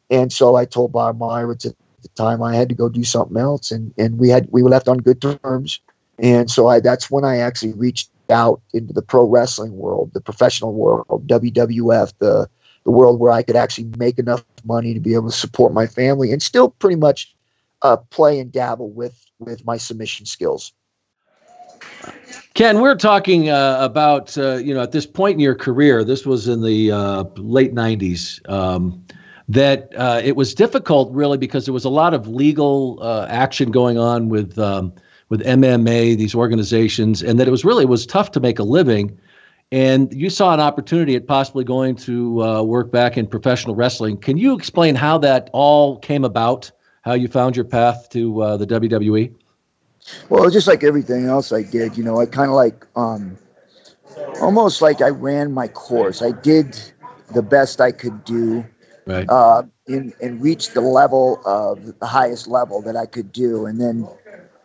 [0.09, 3.37] And so I told Bob Meyrowitz at the time I had to go do something
[3.37, 5.79] else, and, and we had we were left on good terms.
[6.19, 10.21] And so I that's when I actually reached out into the pro wrestling world, the
[10.21, 12.49] professional world, WWF, the
[12.83, 15.85] the world where I could actually make enough money to be able to support my
[15.85, 17.35] family and still pretty much
[17.81, 20.73] uh, play and dabble with with my submission skills.
[22.53, 26.03] Ken, we're talking uh, about uh, you know at this point in your career.
[26.03, 28.47] This was in the uh, late '90s.
[28.49, 29.03] Um,
[29.49, 33.69] that uh, it was difficult, really, because there was a lot of legal uh, action
[33.69, 34.93] going on with um,
[35.29, 38.63] with MMA, these organizations, and that it was really it was tough to make a
[38.63, 39.17] living
[39.71, 44.17] and you saw an opportunity at possibly going to uh, work back in professional wrestling.
[44.17, 46.71] Can you explain how that all came about?
[47.01, 49.33] How you found your path to uh, the WWE?
[50.29, 53.37] Well, just like everything else I did, you know, I kind of like um,
[54.41, 56.21] almost like I ran my course.
[56.21, 56.79] I did
[57.33, 58.65] the best I could do,
[59.05, 59.29] right?
[59.29, 63.79] Uh, and, and reached the level of the highest level that I could do, and
[63.79, 64.07] then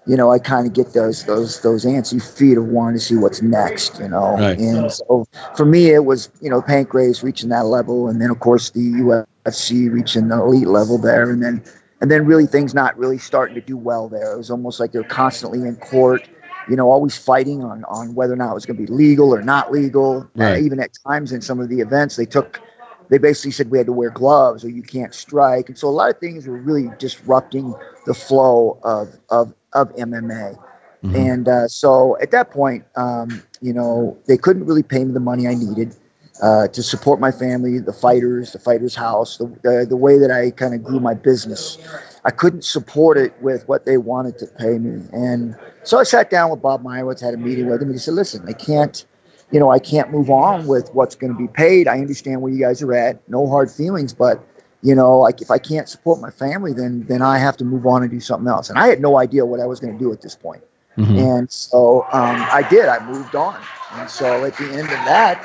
[0.06, 3.16] you know, I kind of get those those those antsy feet of wanting to see
[3.16, 4.36] what's next, you know.
[4.36, 4.58] Right.
[4.58, 8.40] And so for me, it was you know Pancrase reaching that level, and then of
[8.40, 11.62] course the UFC reaching the elite level there, and then
[12.00, 14.32] and then really things not really starting to do well there.
[14.32, 16.28] It was almost like they're constantly in court,
[16.68, 19.34] you know, always fighting on on whether or not it was going to be legal
[19.34, 20.28] or not legal.
[20.34, 20.54] Right.
[20.54, 22.60] Uh, even at times in some of the events, they took
[23.08, 25.90] they basically said we had to wear gloves or you can't strike, and so a
[25.90, 30.58] lot of things were really disrupting the flow of of of MMA.
[31.04, 31.14] Mm-hmm.
[31.14, 35.20] And uh, so at that point, um, you know, they couldn't really pay me the
[35.20, 35.94] money I needed
[36.42, 40.30] uh, to support my family, the fighters, the fighters' house, the, the, the way that
[40.30, 41.78] I kind of grew my business.
[42.24, 45.02] I couldn't support it with what they wanted to pay me.
[45.12, 47.98] And so I sat down with Bob Meyrowitz, had a meeting with him, and he
[47.98, 49.04] said, listen, I can't,
[49.52, 51.88] you know, I can't move on with what's going to be paid.
[51.88, 53.26] I understand where you guys are at.
[53.28, 54.44] No hard feelings, but
[54.82, 57.86] you know, like if I can't support my family, then then I have to move
[57.86, 58.68] on and do something else.
[58.70, 60.62] And I had no idea what I was going to do at this point.
[60.96, 61.18] Mm-hmm.
[61.18, 62.86] And so um, I did.
[62.86, 63.60] I moved on.
[63.94, 65.44] And so at the end of that,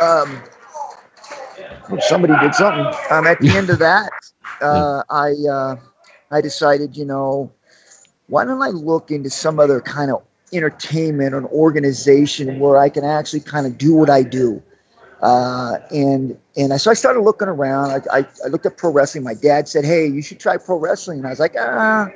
[0.00, 0.42] um,
[2.00, 2.86] somebody did something.
[3.10, 4.10] Um, at the end of that,
[4.62, 5.76] uh, I uh,
[6.30, 7.50] I decided, you know,
[8.28, 12.88] why don't I look into some other kind of entertainment or an organization where I
[12.88, 14.62] can actually kind of do what I do.
[15.22, 17.90] Uh, and and I, so I started looking around.
[17.90, 19.22] I, I, I, looked at pro wrestling.
[19.22, 22.08] My dad said, "Hey, you should try pro wrestling." And I was like, "Ah,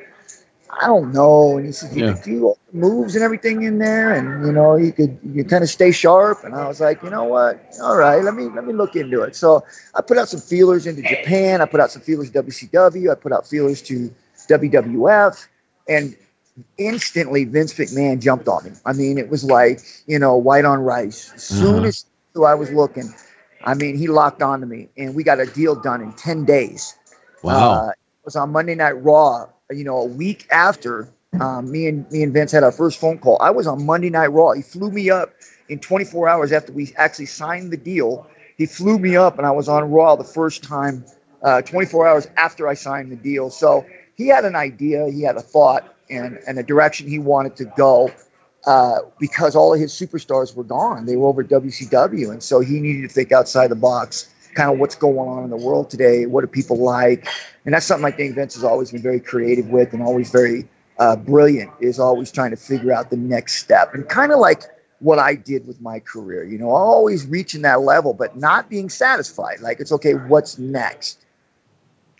[0.81, 2.13] I don't know." And he said, "You yeah.
[2.15, 5.45] could do all the moves and everything in there, and you know, you could you
[5.45, 7.61] kind of stay sharp." And I was like, "You know what?
[7.83, 10.87] All right, let me let me look into it." So I put out some feelers
[10.87, 11.61] into Japan.
[11.61, 13.11] I put out some feelers to WCW.
[13.11, 14.13] I put out feelers to
[14.49, 15.47] WWF,
[15.89, 16.17] and
[16.79, 18.71] instantly Vince McMahon jumped on me.
[18.85, 21.33] I mean, it was like, you know, white on rice.
[21.35, 21.87] As soon uh-huh.
[21.87, 22.07] as
[22.45, 23.13] I was looking,
[23.65, 26.97] I mean, he locked onto me and we got a deal done in 10 days.
[27.43, 27.73] Wow.
[27.73, 31.09] Uh, it was on Monday Night Raw, you know, a week after
[31.41, 33.39] um, me and me and Vince had our first phone call.
[33.41, 34.53] I was on Monday Night Raw.
[34.53, 35.33] He flew me up
[35.69, 38.27] in 24 hours after we actually signed the deal.
[38.57, 41.05] He flew me up and I was on Raw the first time
[41.43, 43.51] uh, 24 hours after I signed the deal.
[43.51, 43.85] So
[44.17, 47.65] he had an idea, he had a thought, and, and a direction he wanted to
[47.77, 48.11] go
[48.67, 51.07] uh, because all of his superstars were gone.
[51.07, 52.31] They were over WCW.
[52.31, 55.51] And so he needed to think outside the box, kind of what's going on in
[55.51, 56.27] the world today.
[56.27, 57.29] What do people like?
[57.65, 60.69] And that's something I think Vince has always been very creative with and always very
[60.99, 63.95] uh, brilliant, is always trying to figure out the next step.
[63.95, 64.63] And kind of like
[65.01, 68.89] what I did with my career, you know, always reaching that level, but not being
[68.89, 69.61] satisfied.
[69.61, 71.21] Like, it's okay, what's next?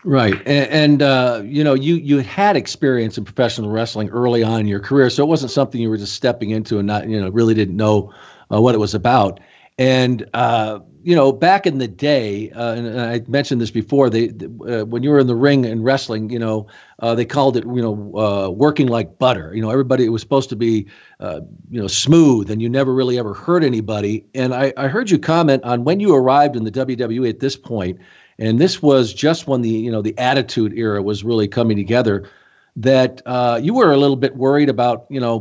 [0.03, 4.59] Right, and, and uh, you know, you you had experience in professional wrestling early on
[4.59, 7.19] in your career, so it wasn't something you were just stepping into and not, you
[7.19, 8.13] know, really didn't know
[8.53, 9.39] uh, what it was about.
[9.79, 14.29] And uh, you know, back in the day, uh, and I mentioned this before, they
[14.67, 16.67] uh, when you were in the ring and wrestling, you know,
[16.99, 17.91] uh, they called it, you know,
[18.51, 19.53] working like butter.
[19.53, 20.87] You know, everybody it was supposed to be,
[21.21, 24.25] you know, smooth, and you never really ever hurt anybody.
[24.33, 27.55] And I, I heard you comment on when you arrived in the WWE at this
[27.55, 27.99] point
[28.37, 32.29] and this was just when the you know the attitude era was really coming together
[32.77, 35.39] that uh, you were a little bit worried about you know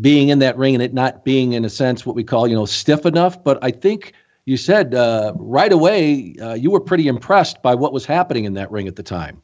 [0.00, 2.54] being in that ring and it not being in a sense what we call you
[2.54, 4.12] know stiff enough but i think
[4.48, 8.54] you said uh, right away uh, you were pretty impressed by what was happening in
[8.54, 9.40] that ring at the time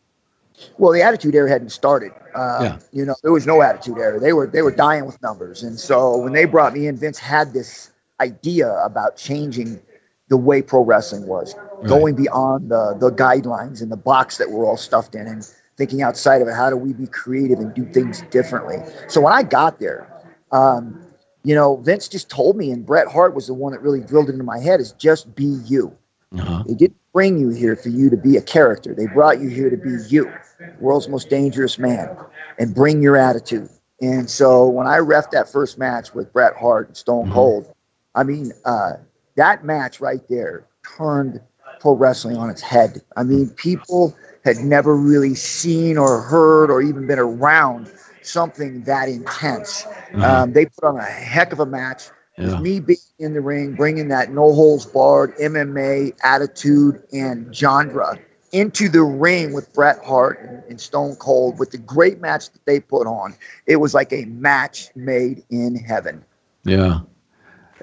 [0.79, 2.79] well the attitude era hadn't started uh, yeah.
[2.93, 5.79] you know there was no attitude era they were they were dying with numbers and
[5.79, 7.91] so when they brought me in vince had this
[8.21, 9.81] idea about changing
[10.29, 11.87] the way pro wrestling was, right.
[11.87, 16.03] going beyond the the guidelines and the box that we're all stuffed in, and thinking
[16.03, 16.55] outside of it.
[16.55, 18.79] How do we be creative and do things differently?
[19.09, 20.09] So when I got there,
[20.53, 21.04] um,
[21.45, 24.29] you know, Vince just told me, and Bret Hart was the one that really drilled
[24.29, 25.97] it into my head: is just be you.
[26.37, 26.65] Uh-huh.
[26.67, 28.95] They didn't bring you here for you to be a character.
[28.95, 30.33] They brought you here to be you,
[30.81, 32.17] world's most dangerous man,
[32.59, 33.69] and bring your attitude.
[34.01, 37.35] And so when I refed that first match with Bret Hart and Stone mm-hmm.
[37.35, 37.73] Cold, mm-hmm.
[38.17, 38.95] I mean, uh,
[39.37, 41.41] that match right there turned
[41.81, 43.03] pro wrestling on its head.
[43.17, 47.91] I mean, people had never really seen or heard or even been around
[48.25, 49.83] something that intense.
[49.83, 50.23] Mm-hmm.
[50.23, 52.05] Um, they put on a heck of a match.
[52.37, 52.47] Yeah.
[52.47, 58.19] With me being in the ring, bringing that no holds barred MMA attitude and genre
[58.51, 62.65] into the ring with Bret Hart and, and, Stone Cold with the great match that
[62.67, 63.37] they put on.
[63.67, 66.25] It was like a match made in heaven.
[66.65, 67.01] Yeah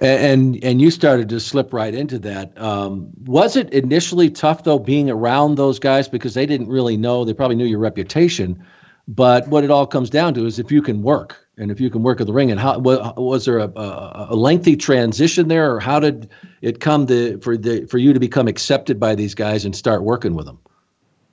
[0.01, 2.59] and and you started to slip right into that.
[2.59, 7.23] Um, was it initially tough though being around those guys because they didn't really know?
[7.23, 8.63] They probably knew your reputation,
[9.07, 11.89] but what it all comes down to is if you can work and if you
[11.89, 12.49] can work at the ring.
[12.51, 16.29] And how was there a, a, lengthy transition there, or how did
[16.61, 20.03] it come to for the for you to become accepted by these guys and start
[20.03, 20.57] working with them?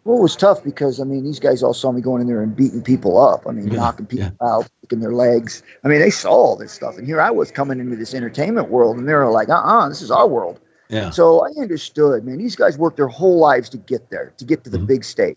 [0.04, 2.42] Well, it was tough because I mean these guys all saw me going in there
[2.42, 3.46] and beating people up.
[3.46, 4.48] I mean, yeah, knocking people yeah.
[4.48, 5.62] out, kicking their legs.
[5.85, 8.70] I mean, they saw all this stuff, and here I was coming into this entertainment
[8.70, 11.11] world, and they were like, "Uh, uh-uh, this is our world." Yeah.
[11.11, 12.38] So I understood, man.
[12.38, 14.87] These guys worked their whole lives to get there, to get to the mm-hmm.
[14.87, 15.37] big stage.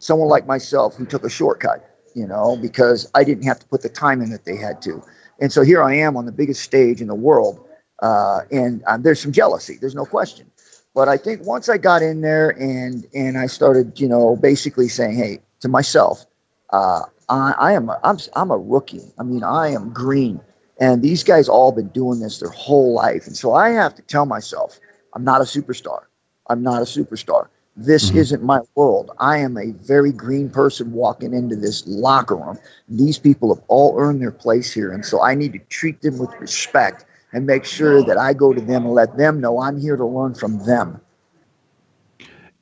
[0.00, 3.82] Someone like myself who took a shortcut, you know, because I didn't have to put
[3.82, 5.02] the time in that they had to,
[5.40, 7.64] and so here I am on the biggest stage in the world,
[8.02, 9.78] uh, and um, there's some jealousy.
[9.80, 10.50] There's no question.
[10.94, 14.88] But I think once I got in there and and I started, you know, basically
[14.88, 16.26] saying, hey, to myself,
[16.70, 19.12] uh, I, I am a, I'm I'm a rookie.
[19.18, 20.40] I mean, I am green,
[20.80, 24.02] and these guys all been doing this their whole life, and so I have to
[24.02, 24.80] tell myself,
[25.14, 26.00] I'm not a superstar.
[26.48, 27.48] I'm not a superstar.
[27.76, 28.18] This mm-hmm.
[28.18, 29.10] isn't my world.
[29.18, 32.58] I am a very green person walking into this locker room.
[32.88, 36.18] These people have all earned their place here, and so I need to treat them
[36.18, 39.80] with respect and make sure that I go to them and let them know I'm
[39.80, 41.00] here to learn from them.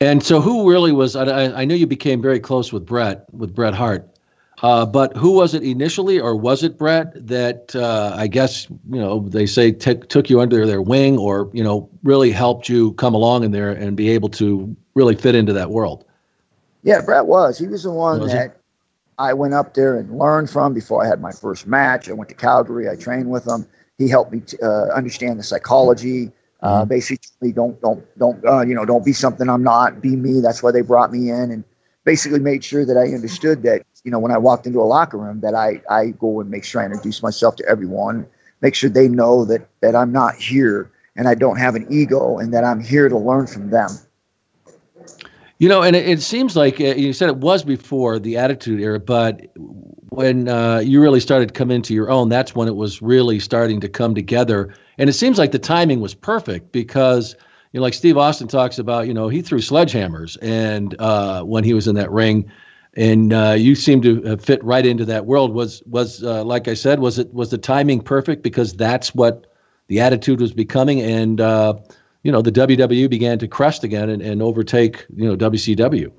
[0.00, 1.16] And so, who really was?
[1.16, 4.08] I, I know you became very close with Bret, with Bret Hart,
[4.62, 9.00] uh, but who was it initially, or was it Bret that uh, I guess you
[9.00, 12.92] know they say t- took you under their wing, or you know really helped you
[12.92, 16.04] come along in there and be able to really fit into that world?
[16.82, 17.58] Yeah, Bret was.
[17.58, 18.58] He was the one was that he?
[19.18, 22.08] I went up there and learned from before I had my first match.
[22.08, 22.88] I went to Calgary.
[22.88, 23.66] I trained with him
[23.98, 26.30] he helped me to, uh, understand the psychology.
[26.62, 26.88] Uh, mm-hmm.
[26.88, 30.00] basically, don't don't don't uh, you know don't be something I'm not.
[30.00, 30.40] Be me.
[30.40, 31.64] That's why they brought me in, and
[32.04, 35.18] basically made sure that I understood that you know when I walked into a locker
[35.18, 38.26] room that I I go and make sure I introduce myself to everyone,
[38.60, 42.38] make sure they know that that I'm not here and I don't have an ego
[42.38, 43.90] and that I'm here to learn from them.
[45.58, 48.80] You know, and it, it seems like uh, you said it was before the Attitude
[48.80, 49.46] Era, but
[50.10, 53.40] when uh, you really started to come into your own, that's when it was really
[53.40, 54.72] starting to come together.
[54.98, 57.34] And it seems like the timing was perfect because,
[57.72, 61.64] you know, like Steve Austin talks about, you know, he threw sledgehammers and uh, when
[61.64, 62.50] he was in that ring,
[62.94, 65.52] and uh, you seem to fit right into that world.
[65.54, 69.46] Was was uh, like I said, was it was the timing perfect because that's what
[69.88, 71.74] the attitude was becoming, and uh,
[72.28, 76.12] you know the WWE began to crest again and, and overtake you know WCW.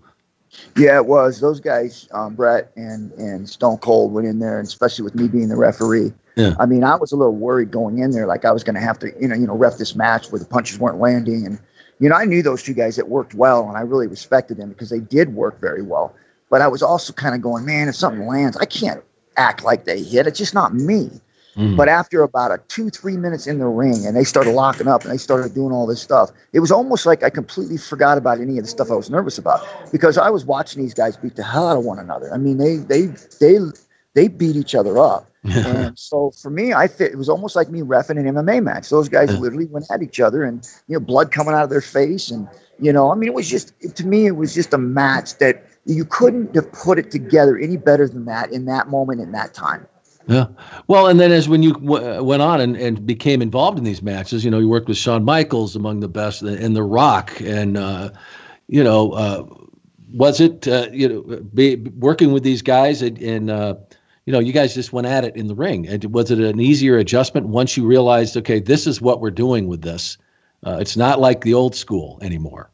[0.75, 1.39] Yeah, it was.
[1.39, 5.27] Those guys, um, Bret and and Stone Cold went in there, and especially with me
[5.27, 6.11] being the referee.
[6.35, 6.55] Yeah.
[6.59, 8.81] I mean, I was a little worried going in there, like I was going to
[8.81, 11.59] have to, you know, you know, ref this match where the punches weren't landing, and
[11.99, 14.69] you know, I knew those two guys that worked well, and I really respected them
[14.69, 16.15] because they did work very well.
[16.49, 19.03] But I was also kind of going, man, if something lands, I can't
[19.37, 20.25] act like they hit.
[20.25, 21.11] It's just not me.
[21.59, 21.75] Mm.
[21.75, 25.03] But after about a two, three minutes in the ring and they started locking up
[25.03, 28.39] and they started doing all this stuff, it was almost like I completely forgot about
[28.39, 31.35] any of the stuff I was nervous about because I was watching these guys beat
[31.35, 32.33] the hell out of one another.
[32.33, 33.07] I mean, they they
[33.41, 33.57] they
[34.13, 35.29] they beat each other up.
[35.43, 37.11] and so for me, I fit.
[37.11, 38.89] It was almost like me refing an MMA match.
[38.89, 41.81] Those guys literally went at each other, and you know, blood coming out of their
[41.81, 42.47] face, and
[42.79, 45.65] you know, I mean, it was just to me, it was just a match that
[45.85, 49.53] you couldn't have put it together any better than that in that moment in that
[49.53, 49.87] time.
[50.29, 50.45] Yeah.
[50.87, 54.03] Well, and then as when you w- went on and, and became involved in these
[54.03, 57.39] matches, you know, you worked with Shawn Michaels among the best and The Rock.
[57.41, 58.11] And, uh,
[58.67, 59.45] you know, uh,
[60.13, 61.21] was it, uh, you know,
[61.53, 63.75] be, working with these guys and, and uh,
[64.25, 65.87] you know, you guys just went at it in the ring.
[65.87, 69.67] And was it an easier adjustment once you realized, okay, this is what we're doing
[69.67, 70.19] with this?
[70.63, 72.69] Uh, it's not like the old school anymore.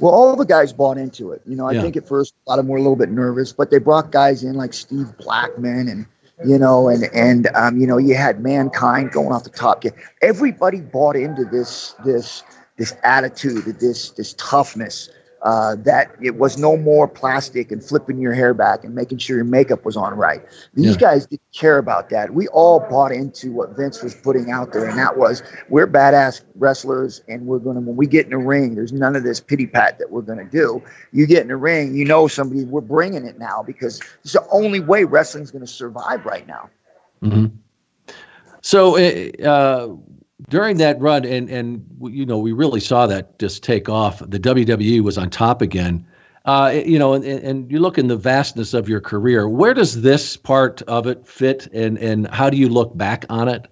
[0.00, 1.42] Well, all the guys bought into it.
[1.46, 1.82] You know, I yeah.
[1.82, 4.10] think at first a lot of them were a little bit nervous, but they brought
[4.10, 6.06] guys in like Steve Blackman and
[6.44, 9.84] you know, and and um, you know, you had mankind going off the top.
[10.22, 12.42] Everybody bought into this this
[12.76, 15.10] this attitude, this this toughness
[15.42, 19.36] uh, that it was no more plastic and flipping your hair back and making sure
[19.36, 20.42] your makeup was on right.
[20.74, 20.96] These yeah.
[20.96, 22.34] guys didn't care about that.
[22.34, 26.42] We all bought into what Vince was putting out there, and that was we're badass
[26.56, 29.66] wrestlers, and we're gonna when we get in the ring, there's none of this pity
[29.66, 30.82] pat that we're gonna do.
[31.12, 32.64] You get in the ring, you know somebody.
[32.64, 36.68] We're bringing it now because it's the only way wrestling's gonna survive right now.
[37.22, 37.56] Mm-hmm.
[38.62, 39.96] So, uh,
[40.48, 44.18] during that run, and and you know we really saw that just take off.
[44.20, 46.06] The WWE was on top again.
[46.46, 49.46] Uh, you know, and, and you look in the vastness of your career.
[49.46, 53.48] Where does this part of it fit, and and how do you look back on
[53.48, 53.66] it?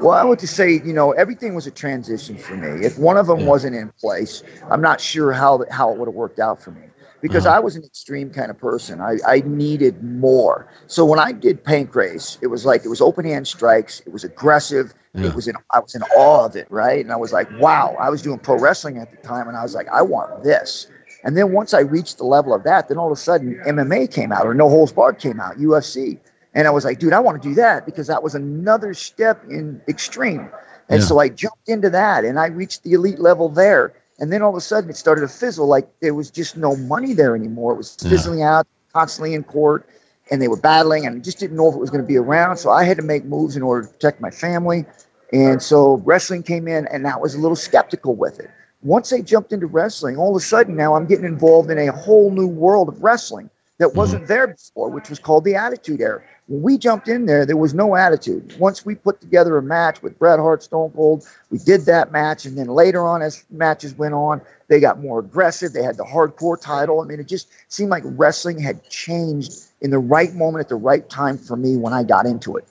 [0.00, 2.86] Well, I would just say, you know, everything was a transition for me.
[2.86, 3.46] If one of them yeah.
[3.46, 6.82] wasn't in place, I'm not sure how how it would have worked out for me
[7.20, 7.56] because uh-huh.
[7.56, 9.00] I was an extreme kind of person.
[9.00, 10.68] I, I needed more.
[10.86, 14.00] So when I did Pancrase, it was like it was open hand strikes.
[14.00, 14.94] It was aggressive.
[15.14, 15.28] Yeah.
[15.28, 17.04] It was in I was in awe of it, right?
[17.04, 17.96] And I was like, wow.
[17.98, 20.86] I was doing pro wrestling at the time, and I was like, I want this.
[21.24, 24.12] And then once I reached the level of that, then all of a sudden MMA
[24.12, 26.18] came out or No Holds Barred came out, UFC.
[26.54, 29.44] And I was like, dude, I want to do that because that was another step
[29.44, 30.50] in extreme.
[30.88, 31.06] And yeah.
[31.06, 33.92] so I jumped into that and I reached the elite level there.
[34.18, 36.76] And then all of a sudden it started to fizzle like there was just no
[36.76, 37.72] money there anymore.
[37.72, 38.58] It was fizzling yeah.
[38.58, 39.88] out, constantly in court,
[40.30, 42.16] and they were battling, and I just didn't know if it was going to be
[42.16, 42.56] around.
[42.56, 44.84] So I had to make moves in order to protect my family.
[45.32, 48.50] And so wrestling came in, and I was a little skeptical with it.
[48.82, 51.92] Once I jumped into wrestling, all of a sudden now I'm getting involved in a
[51.92, 53.98] whole new world of wrestling that mm-hmm.
[53.98, 56.22] wasn't there before, which was called the Attitude Era.
[56.48, 58.56] When we jumped in there, there was no attitude.
[58.58, 62.44] Once we put together a match with Bret Hart, Stone Cold, we did that match,
[62.44, 65.72] and then later on, as matches went on, they got more aggressive.
[65.72, 67.00] They had the hardcore title.
[67.00, 70.76] I mean, it just seemed like wrestling had changed in the right moment at the
[70.76, 72.66] right time for me when I got into it.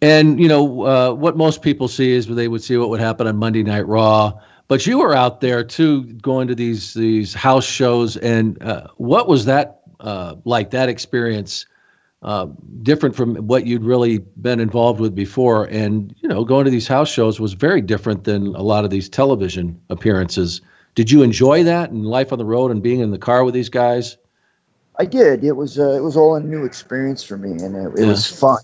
[0.00, 3.26] And you know uh, what most people see is they would see what would happen
[3.26, 4.32] on Monday Night Raw
[4.72, 9.28] but you were out there too, going to these these house shows, and uh, what
[9.28, 11.66] was that uh, like that experience
[12.22, 12.46] uh,
[12.82, 15.64] different from what you'd really been involved with before.
[15.66, 18.90] And you know going to these house shows was very different than a lot of
[18.90, 20.60] these television appearances.
[20.94, 23.54] Did you enjoy that and life on the road and being in the car with
[23.54, 24.18] these guys?
[24.98, 25.42] I did.
[25.42, 28.06] It was uh, it was all a new experience for me and it, it yeah.
[28.08, 28.58] was fun.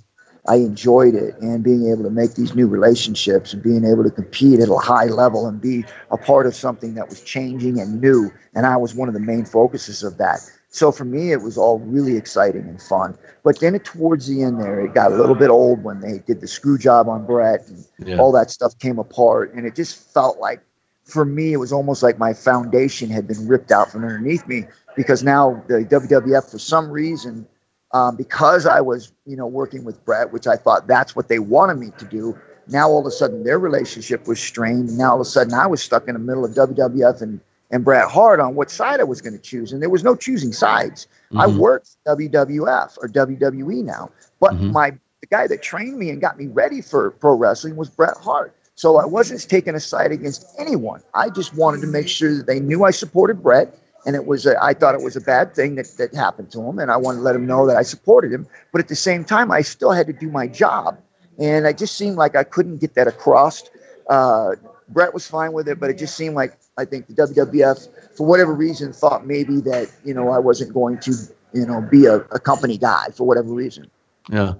[0.46, 4.10] I enjoyed it and being able to make these new relationships and being able to
[4.10, 8.00] compete at a high level and be a part of something that was changing and
[8.00, 8.30] new.
[8.54, 11.56] And i was one of the main focuses of that so for me, it was
[11.56, 13.16] all really exciting and fun.
[13.42, 16.18] But then it, towards the end there, it got a little bit old when they
[16.18, 18.18] did the screw job on Bret and yeah.
[18.18, 19.54] all that stuff came apart.
[19.54, 20.60] And it just felt like,
[21.04, 24.66] for me, it was almost like my foundation had been ripped out from underneath me
[24.94, 27.46] because now the WWF, for some reason,
[27.92, 31.38] um, because I was, you know, working with Bret, which I thought that's what they
[31.38, 32.38] wanted me to do.
[32.66, 34.90] Now all of a sudden their relationship was strained.
[34.90, 37.40] And now all of a sudden I was stuck in the middle of WWF and
[37.70, 40.16] and Bret Hart on what side I was going to choose, and there was no
[40.16, 41.06] choosing sides.
[41.26, 41.40] Mm-hmm.
[41.40, 44.10] I worked WWF or WWE now,
[44.40, 44.72] but mm-hmm.
[44.72, 44.90] my
[45.20, 48.54] the guy that trained me and got me ready for pro wrestling was Bret Hart.
[48.76, 51.02] So I wasn't taking a side against anyone.
[51.12, 54.46] I just wanted to make sure that they knew I supported Bret, and it was
[54.46, 56.96] a, I thought it was a bad thing that that happened to him, and I
[56.96, 58.46] wanted to let him know that I supported him.
[58.72, 60.98] But at the same time, I still had to do my job,
[61.38, 63.64] and I just seemed like I couldn't get that across.
[64.08, 64.54] Uh,
[64.88, 68.26] Bret was fine with it, but it just seemed like I think the WWF, for
[68.26, 71.14] whatever reason, thought maybe that you know I wasn't going to
[71.52, 73.90] you know be a, a company guy for whatever reason.
[74.30, 74.54] Yeah.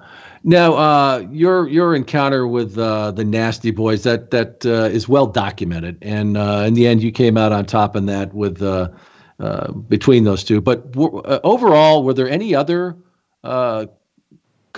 [0.45, 5.27] Now, uh, your your encounter with uh, the Nasty Boys that that uh, is well
[5.27, 8.89] documented, and uh, in the end, you came out on top in that with uh,
[9.41, 10.61] uh, between those two.
[10.61, 12.97] But w- overall, were there any other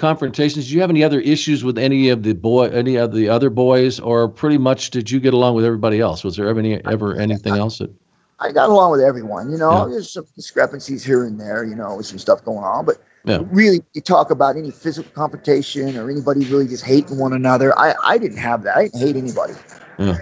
[0.01, 0.68] confrontations?
[0.68, 3.51] Do you have any other issues with any of the boy, any of the other
[3.51, 6.24] boys, or pretty much did you get along with everybody else?
[6.24, 7.92] Was there ever any ever anything else that?
[8.40, 9.51] I got along with everyone.
[9.51, 9.92] You know, yeah.
[9.92, 11.62] there's some discrepancies here and there.
[11.62, 13.42] You know, with some stuff going on, but yeah.
[13.51, 17.78] really, you talk about any physical confrontation or anybody really just hating one another.
[17.78, 18.76] I I didn't have that.
[18.76, 19.55] I didn't hate anybody.
[19.98, 20.16] Yeah.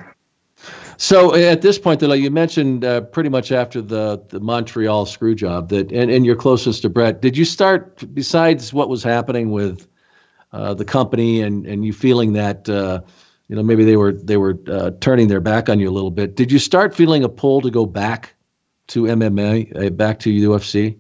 [1.01, 5.33] So at this point, though, you mentioned uh, pretty much after the, the Montreal screw
[5.37, 7.23] job that, and, and you're closest to Bret.
[7.23, 9.87] did you start besides what was happening with
[10.53, 13.01] uh, the company and and you feeling that uh,
[13.49, 16.11] you know maybe they were they were uh, turning their back on you a little
[16.11, 16.35] bit?
[16.35, 18.35] Did you start feeling a pull to go back
[18.89, 20.97] to MMA, uh, back to UFC?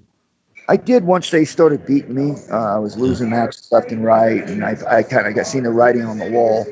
[0.68, 2.36] I did once they started beating me.
[2.53, 5.64] Uh, I was losing matches left and right, and I, I kind of got seen
[5.64, 6.66] the writing on the wall.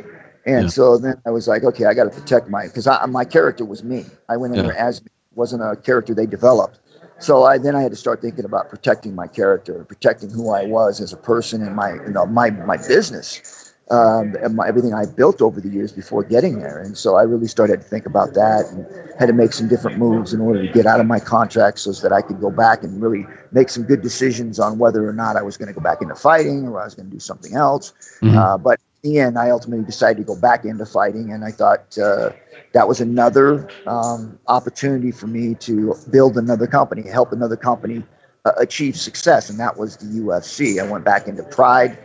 [0.46, 0.68] And yeah.
[0.68, 3.82] so then I was like, okay, I got to protect my because my character was
[3.82, 4.06] me.
[4.28, 4.70] I went in yeah.
[4.70, 6.78] there as me, wasn't a character they developed.
[7.18, 10.64] So I then I had to start thinking about protecting my character, protecting who I
[10.64, 14.92] was as a person and my you know my my business, um, and my, everything
[14.92, 16.78] I built over the years before getting there.
[16.78, 18.86] And so I really started to think about that and
[19.18, 21.92] had to make some different moves in order to get out of my contract so
[21.92, 25.36] that I could go back and really make some good decisions on whether or not
[25.36, 27.54] I was going to go back into fighting or I was going to do something
[27.54, 27.92] else.
[28.20, 28.36] Mm-hmm.
[28.36, 31.96] Uh, but the end, I ultimately decided to go back into fighting, and I thought
[31.98, 32.30] uh,
[32.72, 38.02] that was another um, opportunity for me to build another company, help another company
[38.44, 40.82] uh, achieve success, and that was the UFC.
[40.82, 41.98] I went back into Pride,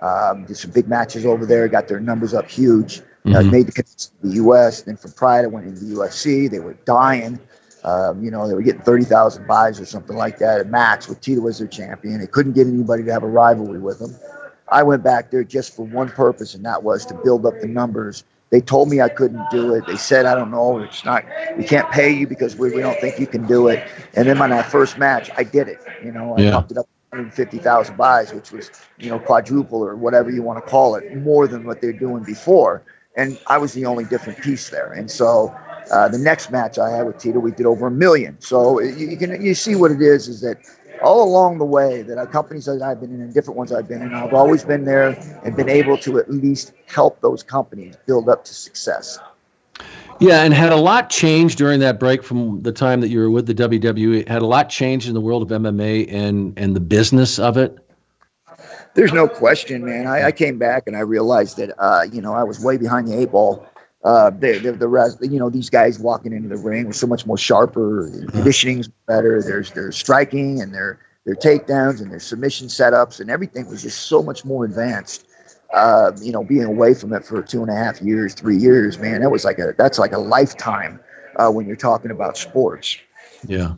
[0.00, 3.02] um, did some big matches over there, got their numbers up huge.
[3.26, 3.50] Uh, mm-hmm.
[3.50, 4.82] made the connection to the U.S.
[4.82, 6.48] Then from Pride, I went into the UFC.
[6.48, 7.38] They were dying.
[7.84, 11.20] Um, you know, they were getting 30,000 buys or something like that at max with
[11.20, 12.20] Tito as their champion.
[12.20, 14.14] They couldn't get anybody to have a rivalry with them.
[14.70, 17.68] I went back there just for one purpose, and that was to build up the
[17.68, 18.24] numbers.
[18.50, 19.86] They told me I couldn't do it.
[19.86, 21.24] They said, I don't know, it's not,
[21.56, 23.86] we can't pay you because we, we don't think you can do it.
[24.14, 25.80] And then on that first match, I did it.
[26.02, 26.52] You know, I yeah.
[26.52, 30.70] pumped it up 150,000 buys, which was, you know, quadruple or whatever you want to
[30.70, 32.82] call it, more than what they're doing before.
[33.16, 34.92] And I was the only different piece there.
[34.92, 35.54] And so
[35.90, 38.36] uh, the next match I had with Tito, we did over a million.
[38.40, 40.58] So you, you can you see what it is is that
[41.02, 43.88] all along the way that our companies that I've been in and different ones I've
[43.88, 45.10] been in, I've always been there
[45.44, 49.18] and been able to at least help those companies build up to success.
[50.20, 53.30] Yeah, and had a lot changed during that break from the time that you were
[53.30, 54.26] with the WWE.
[54.28, 57.78] Had a lot changed in the world of MMA and and the business of it.
[58.94, 60.08] There's no question, man.
[60.08, 63.06] I, I came back and I realized that uh, you know I was way behind
[63.06, 63.64] the eight ball
[64.04, 67.06] uh, the, the, the rest, you know, these guys walking into the ring were so
[67.06, 68.08] much more sharper.
[68.10, 69.42] The conditioning's better.
[69.42, 74.06] There's there's striking and their their takedowns and their submission setups and everything was just
[74.06, 75.26] so much more advanced.
[75.74, 78.98] Uh, you know, being away from it for two and a half years, three years,
[78.98, 81.00] man, that was like a that's like a lifetime
[81.36, 82.96] uh, when you're talking about sports.
[83.46, 83.74] Yeah.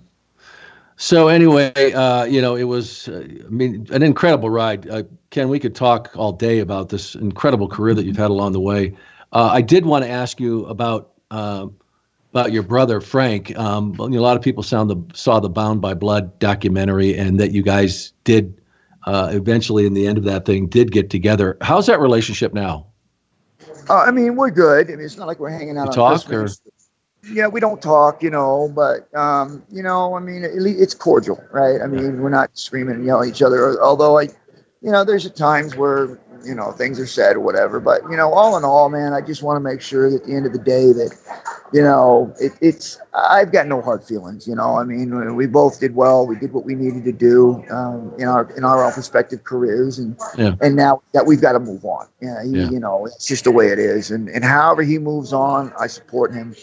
[0.96, 4.86] So anyway, uh, you know, it was, uh, I mean, an incredible ride.
[4.86, 8.52] Uh, Ken, we could talk all day about this incredible career that you've had along
[8.52, 8.94] the way.
[9.32, 11.66] Uh, I did want to ask you about uh,
[12.32, 13.56] about your brother Frank.
[13.58, 17.62] Um, a lot of people the, saw the Bound by Blood documentary, and that you
[17.62, 18.60] guys did
[19.06, 21.56] uh, eventually, in the end of that thing, did get together.
[21.60, 22.86] How's that relationship now?
[23.88, 24.88] Uh, I mean, we're good.
[24.88, 25.94] I mean, it's not like we're hanging out.
[25.96, 26.48] You on talk or?
[27.32, 31.80] Yeah, we don't talk, you know, but um, you know, I mean, it's cordial, right?
[31.82, 33.80] I mean, we're not screaming and yelling at each other.
[33.82, 34.22] Although I,
[34.80, 38.32] you know, there's times where you know things are said or whatever but you know
[38.32, 40.52] all in all man i just want to make sure that at the end of
[40.52, 41.16] the day that
[41.72, 45.80] you know it, it's i've got no hard feelings you know i mean we both
[45.80, 48.92] did well we did what we needed to do um, in our in our own
[48.96, 50.54] respective careers and yeah.
[50.60, 52.70] and now that we've got to move on yeah, he, yeah.
[52.70, 55.86] you know it's just the way it is and and however he moves on i
[55.86, 56.54] support him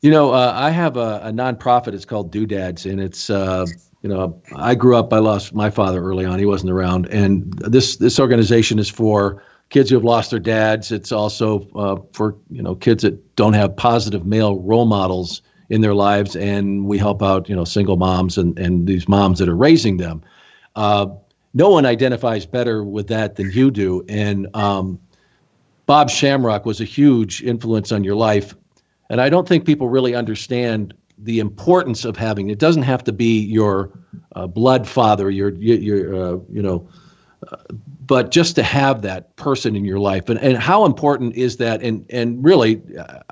[0.00, 3.66] you know uh, i have a, a nonprofit it's called doodads and it's uh,
[4.08, 5.12] you know, I grew up.
[5.12, 6.38] I lost my father early on.
[6.38, 10.90] He wasn't around, and this this organization is for kids who have lost their dads.
[10.90, 15.82] It's also uh, for you know kids that don't have positive male role models in
[15.82, 19.48] their lives, and we help out you know single moms and and these moms that
[19.48, 20.22] are raising them.
[20.74, 21.08] Uh,
[21.52, 24.98] no one identifies better with that than you do, and um,
[25.84, 28.54] Bob Shamrock was a huge influence on your life,
[29.10, 33.12] and I don't think people really understand the importance of having it doesn't have to
[33.12, 33.90] be your
[34.36, 36.88] uh, blood father your your, your uh, you know
[37.50, 37.56] uh,
[38.06, 40.30] but just to have that person in your life.
[40.30, 41.82] And, and how important is that?
[41.82, 42.82] And and really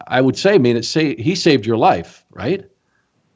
[0.06, 2.64] i would say i mean it say he saved your life right?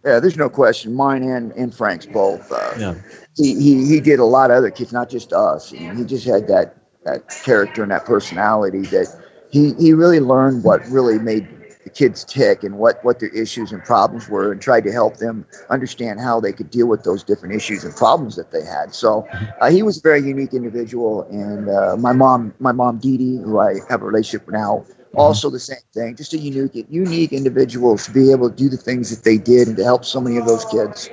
[0.04, 0.94] Yeah there's no question.
[0.94, 2.94] Mine and and frank's both uh, yeah.
[3.36, 5.70] he, he he did a lot of other kids not just us.
[5.70, 9.08] He just had that that character and that personality that
[9.50, 11.48] he he really learned what really made
[11.90, 15.16] the kids tick and what what their issues and problems were and tried to help
[15.16, 18.94] them understand how they could deal with those different issues and problems that they had
[18.94, 19.26] so
[19.60, 23.36] uh, he was a very unique individual and uh, my mom my mom Dee Dee
[23.38, 24.84] who I have a relationship with now
[25.14, 28.76] also the same thing just a unique unique individual to be able to do the
[28.76, 31.10] things that they did and to help so many of those kids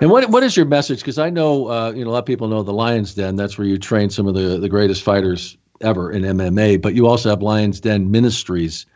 [0.00, 1.00] and what what is your message?
[1.00, 3.36] Because I know uh, you know a lot of people know the Lions Den.
[3.36, 6.80] That's where you train some of the the greatest fighters ever in MMA.
[6.80, 8.86] But you also have Lions Den Ministries,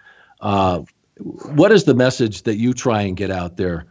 [0.40, 0.82] uh,
[1.18, 3.86] what is the message that you try and get out there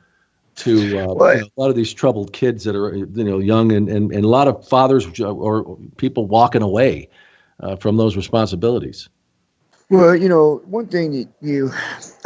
[0.55, 3.71] to uh, you know, a lot of these troubled kids that are you know young
[3.71, 7.09] and, and, and a lot of fathers or people walking away
[7.59, 9.09] uh, from those responsibilities?
[9.89, 11.71] Well, you know, one thing that you,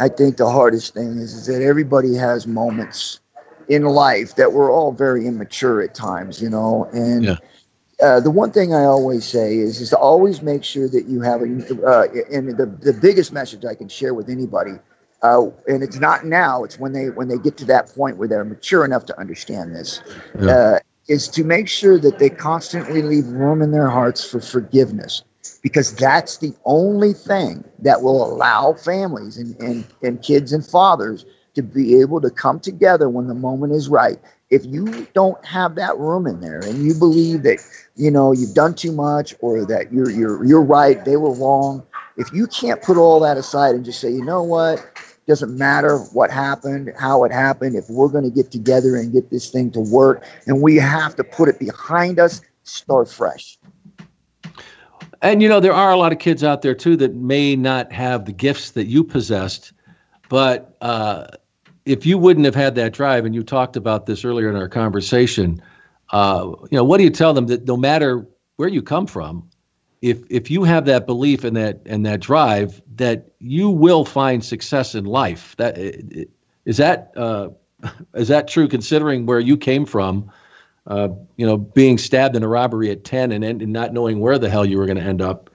[0.00, 3.20] I think the hardest thing is, is that everybody has moments
[3.68, 7.36] in life that we're all very immature at times, you know, and yeah.
[8.02, 11.20] Uh, the one thing I always say is is to always make sure that you
[11.20, 11.44] have a
[11.86, 14.72] uh, and the the biggest message I can share with anybody,
[15.22, 16.64] uh, and it's not now.
[16.64, 19.76] It's when they when they get to that point where they're mature enough to understand
[19.76, 20.02] this,
[20.40, 20.50] yeah.
[20.50, 20.78] Uh,
[21.08, 25.22] is to make sure that they constantly leave room in their hearts for forgiveness,
[25.62, 31.24] because that's the only thing that will allow families and and, and kids and fathers
[31.54, 34.18] to be able to come together when the moment is right
[34.52, 37.58] if you don't have that room in there and you believe that
[37.96, 41.82] you know you've done too much or that you're you're you're right they were wrong
[42.18, 44.86] if you can't put all that aside and just say you know what?
[45.26, 49.30] Doesn't matter what happened how it happened if we're going to get together and get
[49.30, 53.58] this thing to work and we have to put it behind us start fresh.
[55.22, 57.90] And you know there are a lot of kids out there too that may not
[57.90, 59.72] have the gifts that you possessed
[60.28, 61.26] but uh,
[61.84, 64.68] if you wouldn't have had that drive, and you talked about this earlier in our
[64.68, 65.62] conversation,
[66.10, 68.26] uh, you know, what do you tell them that no matter
[68.56, 69.48] where you come from,
[70.02, 74.44] if if you have that belief and that and that drive, that you will find
[74.44, 75.56] success in life.
[75.56, 77.50] That is that uh,
[78.14, 78.68] is that true?
[78.68, 80.30] Considering where you came from,
[80.86, 84.38] uh, you know, being stabbed in a robbery at ten and, and not knowing where
[84.38, 85.50] the hell you were going to end up,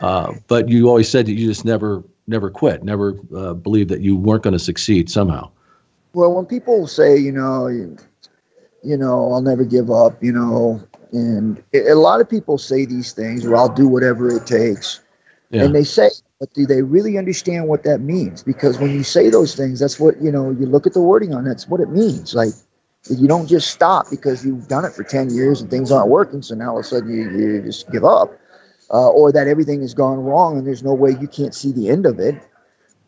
[0.00, 4.00] uh, but you always said that you just never never quit, never uh, believed that
[4.00, 5.50] you weren't going to succeed somehow.
[6.12, 7.96] Well, when people say, you know, you,
[8.82, 10.82] you know, I'll never give up, you know,
[11.12, 15.00] and a lot of people say these things, or I'll do whatever it takes,
[15.50, 15.64] yeah.
[15.64, 18.42] and they say, but do they really understand what that means?
[18.42, 20.50] Because when you say those things, that's what you know.
[20.50, 22.34] You look at the wording on that's what it means.
[22.34, 22.54] Like
[23.08, 26.42] you don't just stop because you've done it for ten years and things aren't working,
[26.42, 28.32] so now all of a sudden you, you just give up,
[28.90, 31.88] uh, or that everything has gone wrong and there's no way you can't see the
[31.90, 32.34] end of it.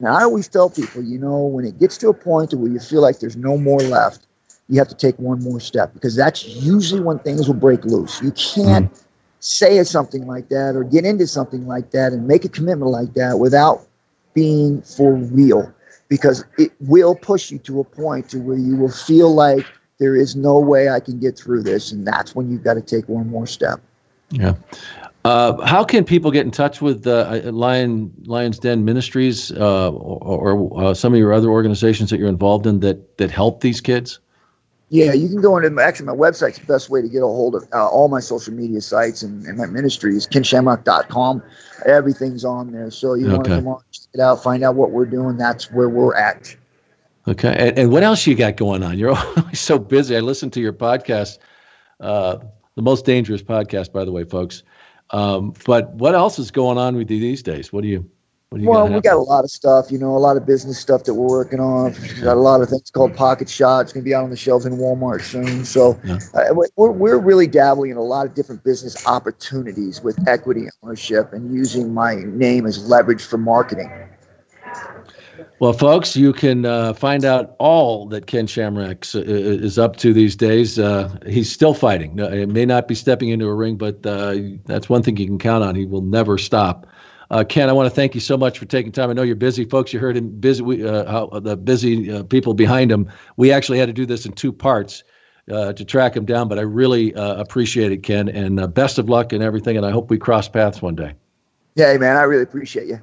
[0.02, 2.80] Now, I always tell people, you know, when it gets to a point where you
[2.80, 4.26] feel like there's no more left,
[4.68, 8.20] you have to take one more step because that's usually when things will break loose.
[8.20, 9.02] You can't mm.
[9.38, 13.14] say something like that or get into something like that and make a commitment like
[13.14, 13.86] that without
[14.34, 15.72] being for real
[16.08, 19.66] because it will push you to a point to where you will feel like
[19.98, 22.80] there is no way I can get through this and that's when you've got to
[22.80, 23.80] take one more step.
[24.30, 24.54] Yeah.
[25.24, 30.52] Uh, how can people get in touch with uh, Lion Lions Den Ministries uh, or,
[30.52, 33.80] or uh, some of your other organizations that you're involved in that that help these
[33.80, 34.18] kids?
[34.92, 37.54] Yeah, you can go into actually my website's the best way to get a hold
[37.54, 41.42] of uh, all my social media sites and, and my ministries, kenshamrock.com.
[41.86, 42.90] Everything's on there.
[42.90, 43.32] So you okay.
[43.32, 45.38] want to come on, check it out, find out what we're doing.
[45.38, 46.54] That's where we're at.
[47.26, 47.54] Okay.
[47.56, 48.98] And, and what else you got going on?
[48.98, 50.14] You're always so busy.
[50.14, 51.38] I listen to your podcast,
[52.00, 52.36] uh,
[52.74, 54.62] the most dangerous podcast, by the way, folks.
[55.12, 57.72] Um, but what else is going on with you these days?
[57.72, 58.08] What do you?
[58.48, 59.90] What do you well, we got a lot of stuff.
[59.90, 61.92] You know, a lot of business stuff that we're working on.
[62.02, 63.80] We've got a lot of things called Pocket Shot.
[63.80, 65.64] It's going to be out on the shelves in Walmart soon.
[65.64, 66.18] So yeah.
[66.34, 71.32] uh, we're we're really dabbling in a lot of different business opportunities with equity ownership
[71.32, 73.90] and using my name as leverage for marketing.
[75.62, 80.12] Well, folks, you can uh, find out all that Ken Shamrock uh, is up to
[80.12, 80.76] these days.
[80.76, 82.18] Uh, he's still fighting.
[82.18, 84.34] It may not be stepping into a ring, but uh,
[84.64, 85.76] that's one thing you can count on.
[85.76, 86.88] He will never stop.
[87.30, 89.08] Uh, Ken, I want to thank you so much for taking time.
[89.08, 89.92] I know you're busy, folks.
[89.92, 90.62] You heard him busy.
[90.62, 93.08] We, uh, how, the busy people behind him.
[93.36, 95.04] We actually had to do this in two parts
[95.46, 98.28] to track him down, but I really appreciate it, Ken.
[98.28, 99.76] And best of luck and everything.
[99.76, 101.14] And I hope we cross paths one day.
[101.76, 102.98] Yeah, man, I really appreciate you.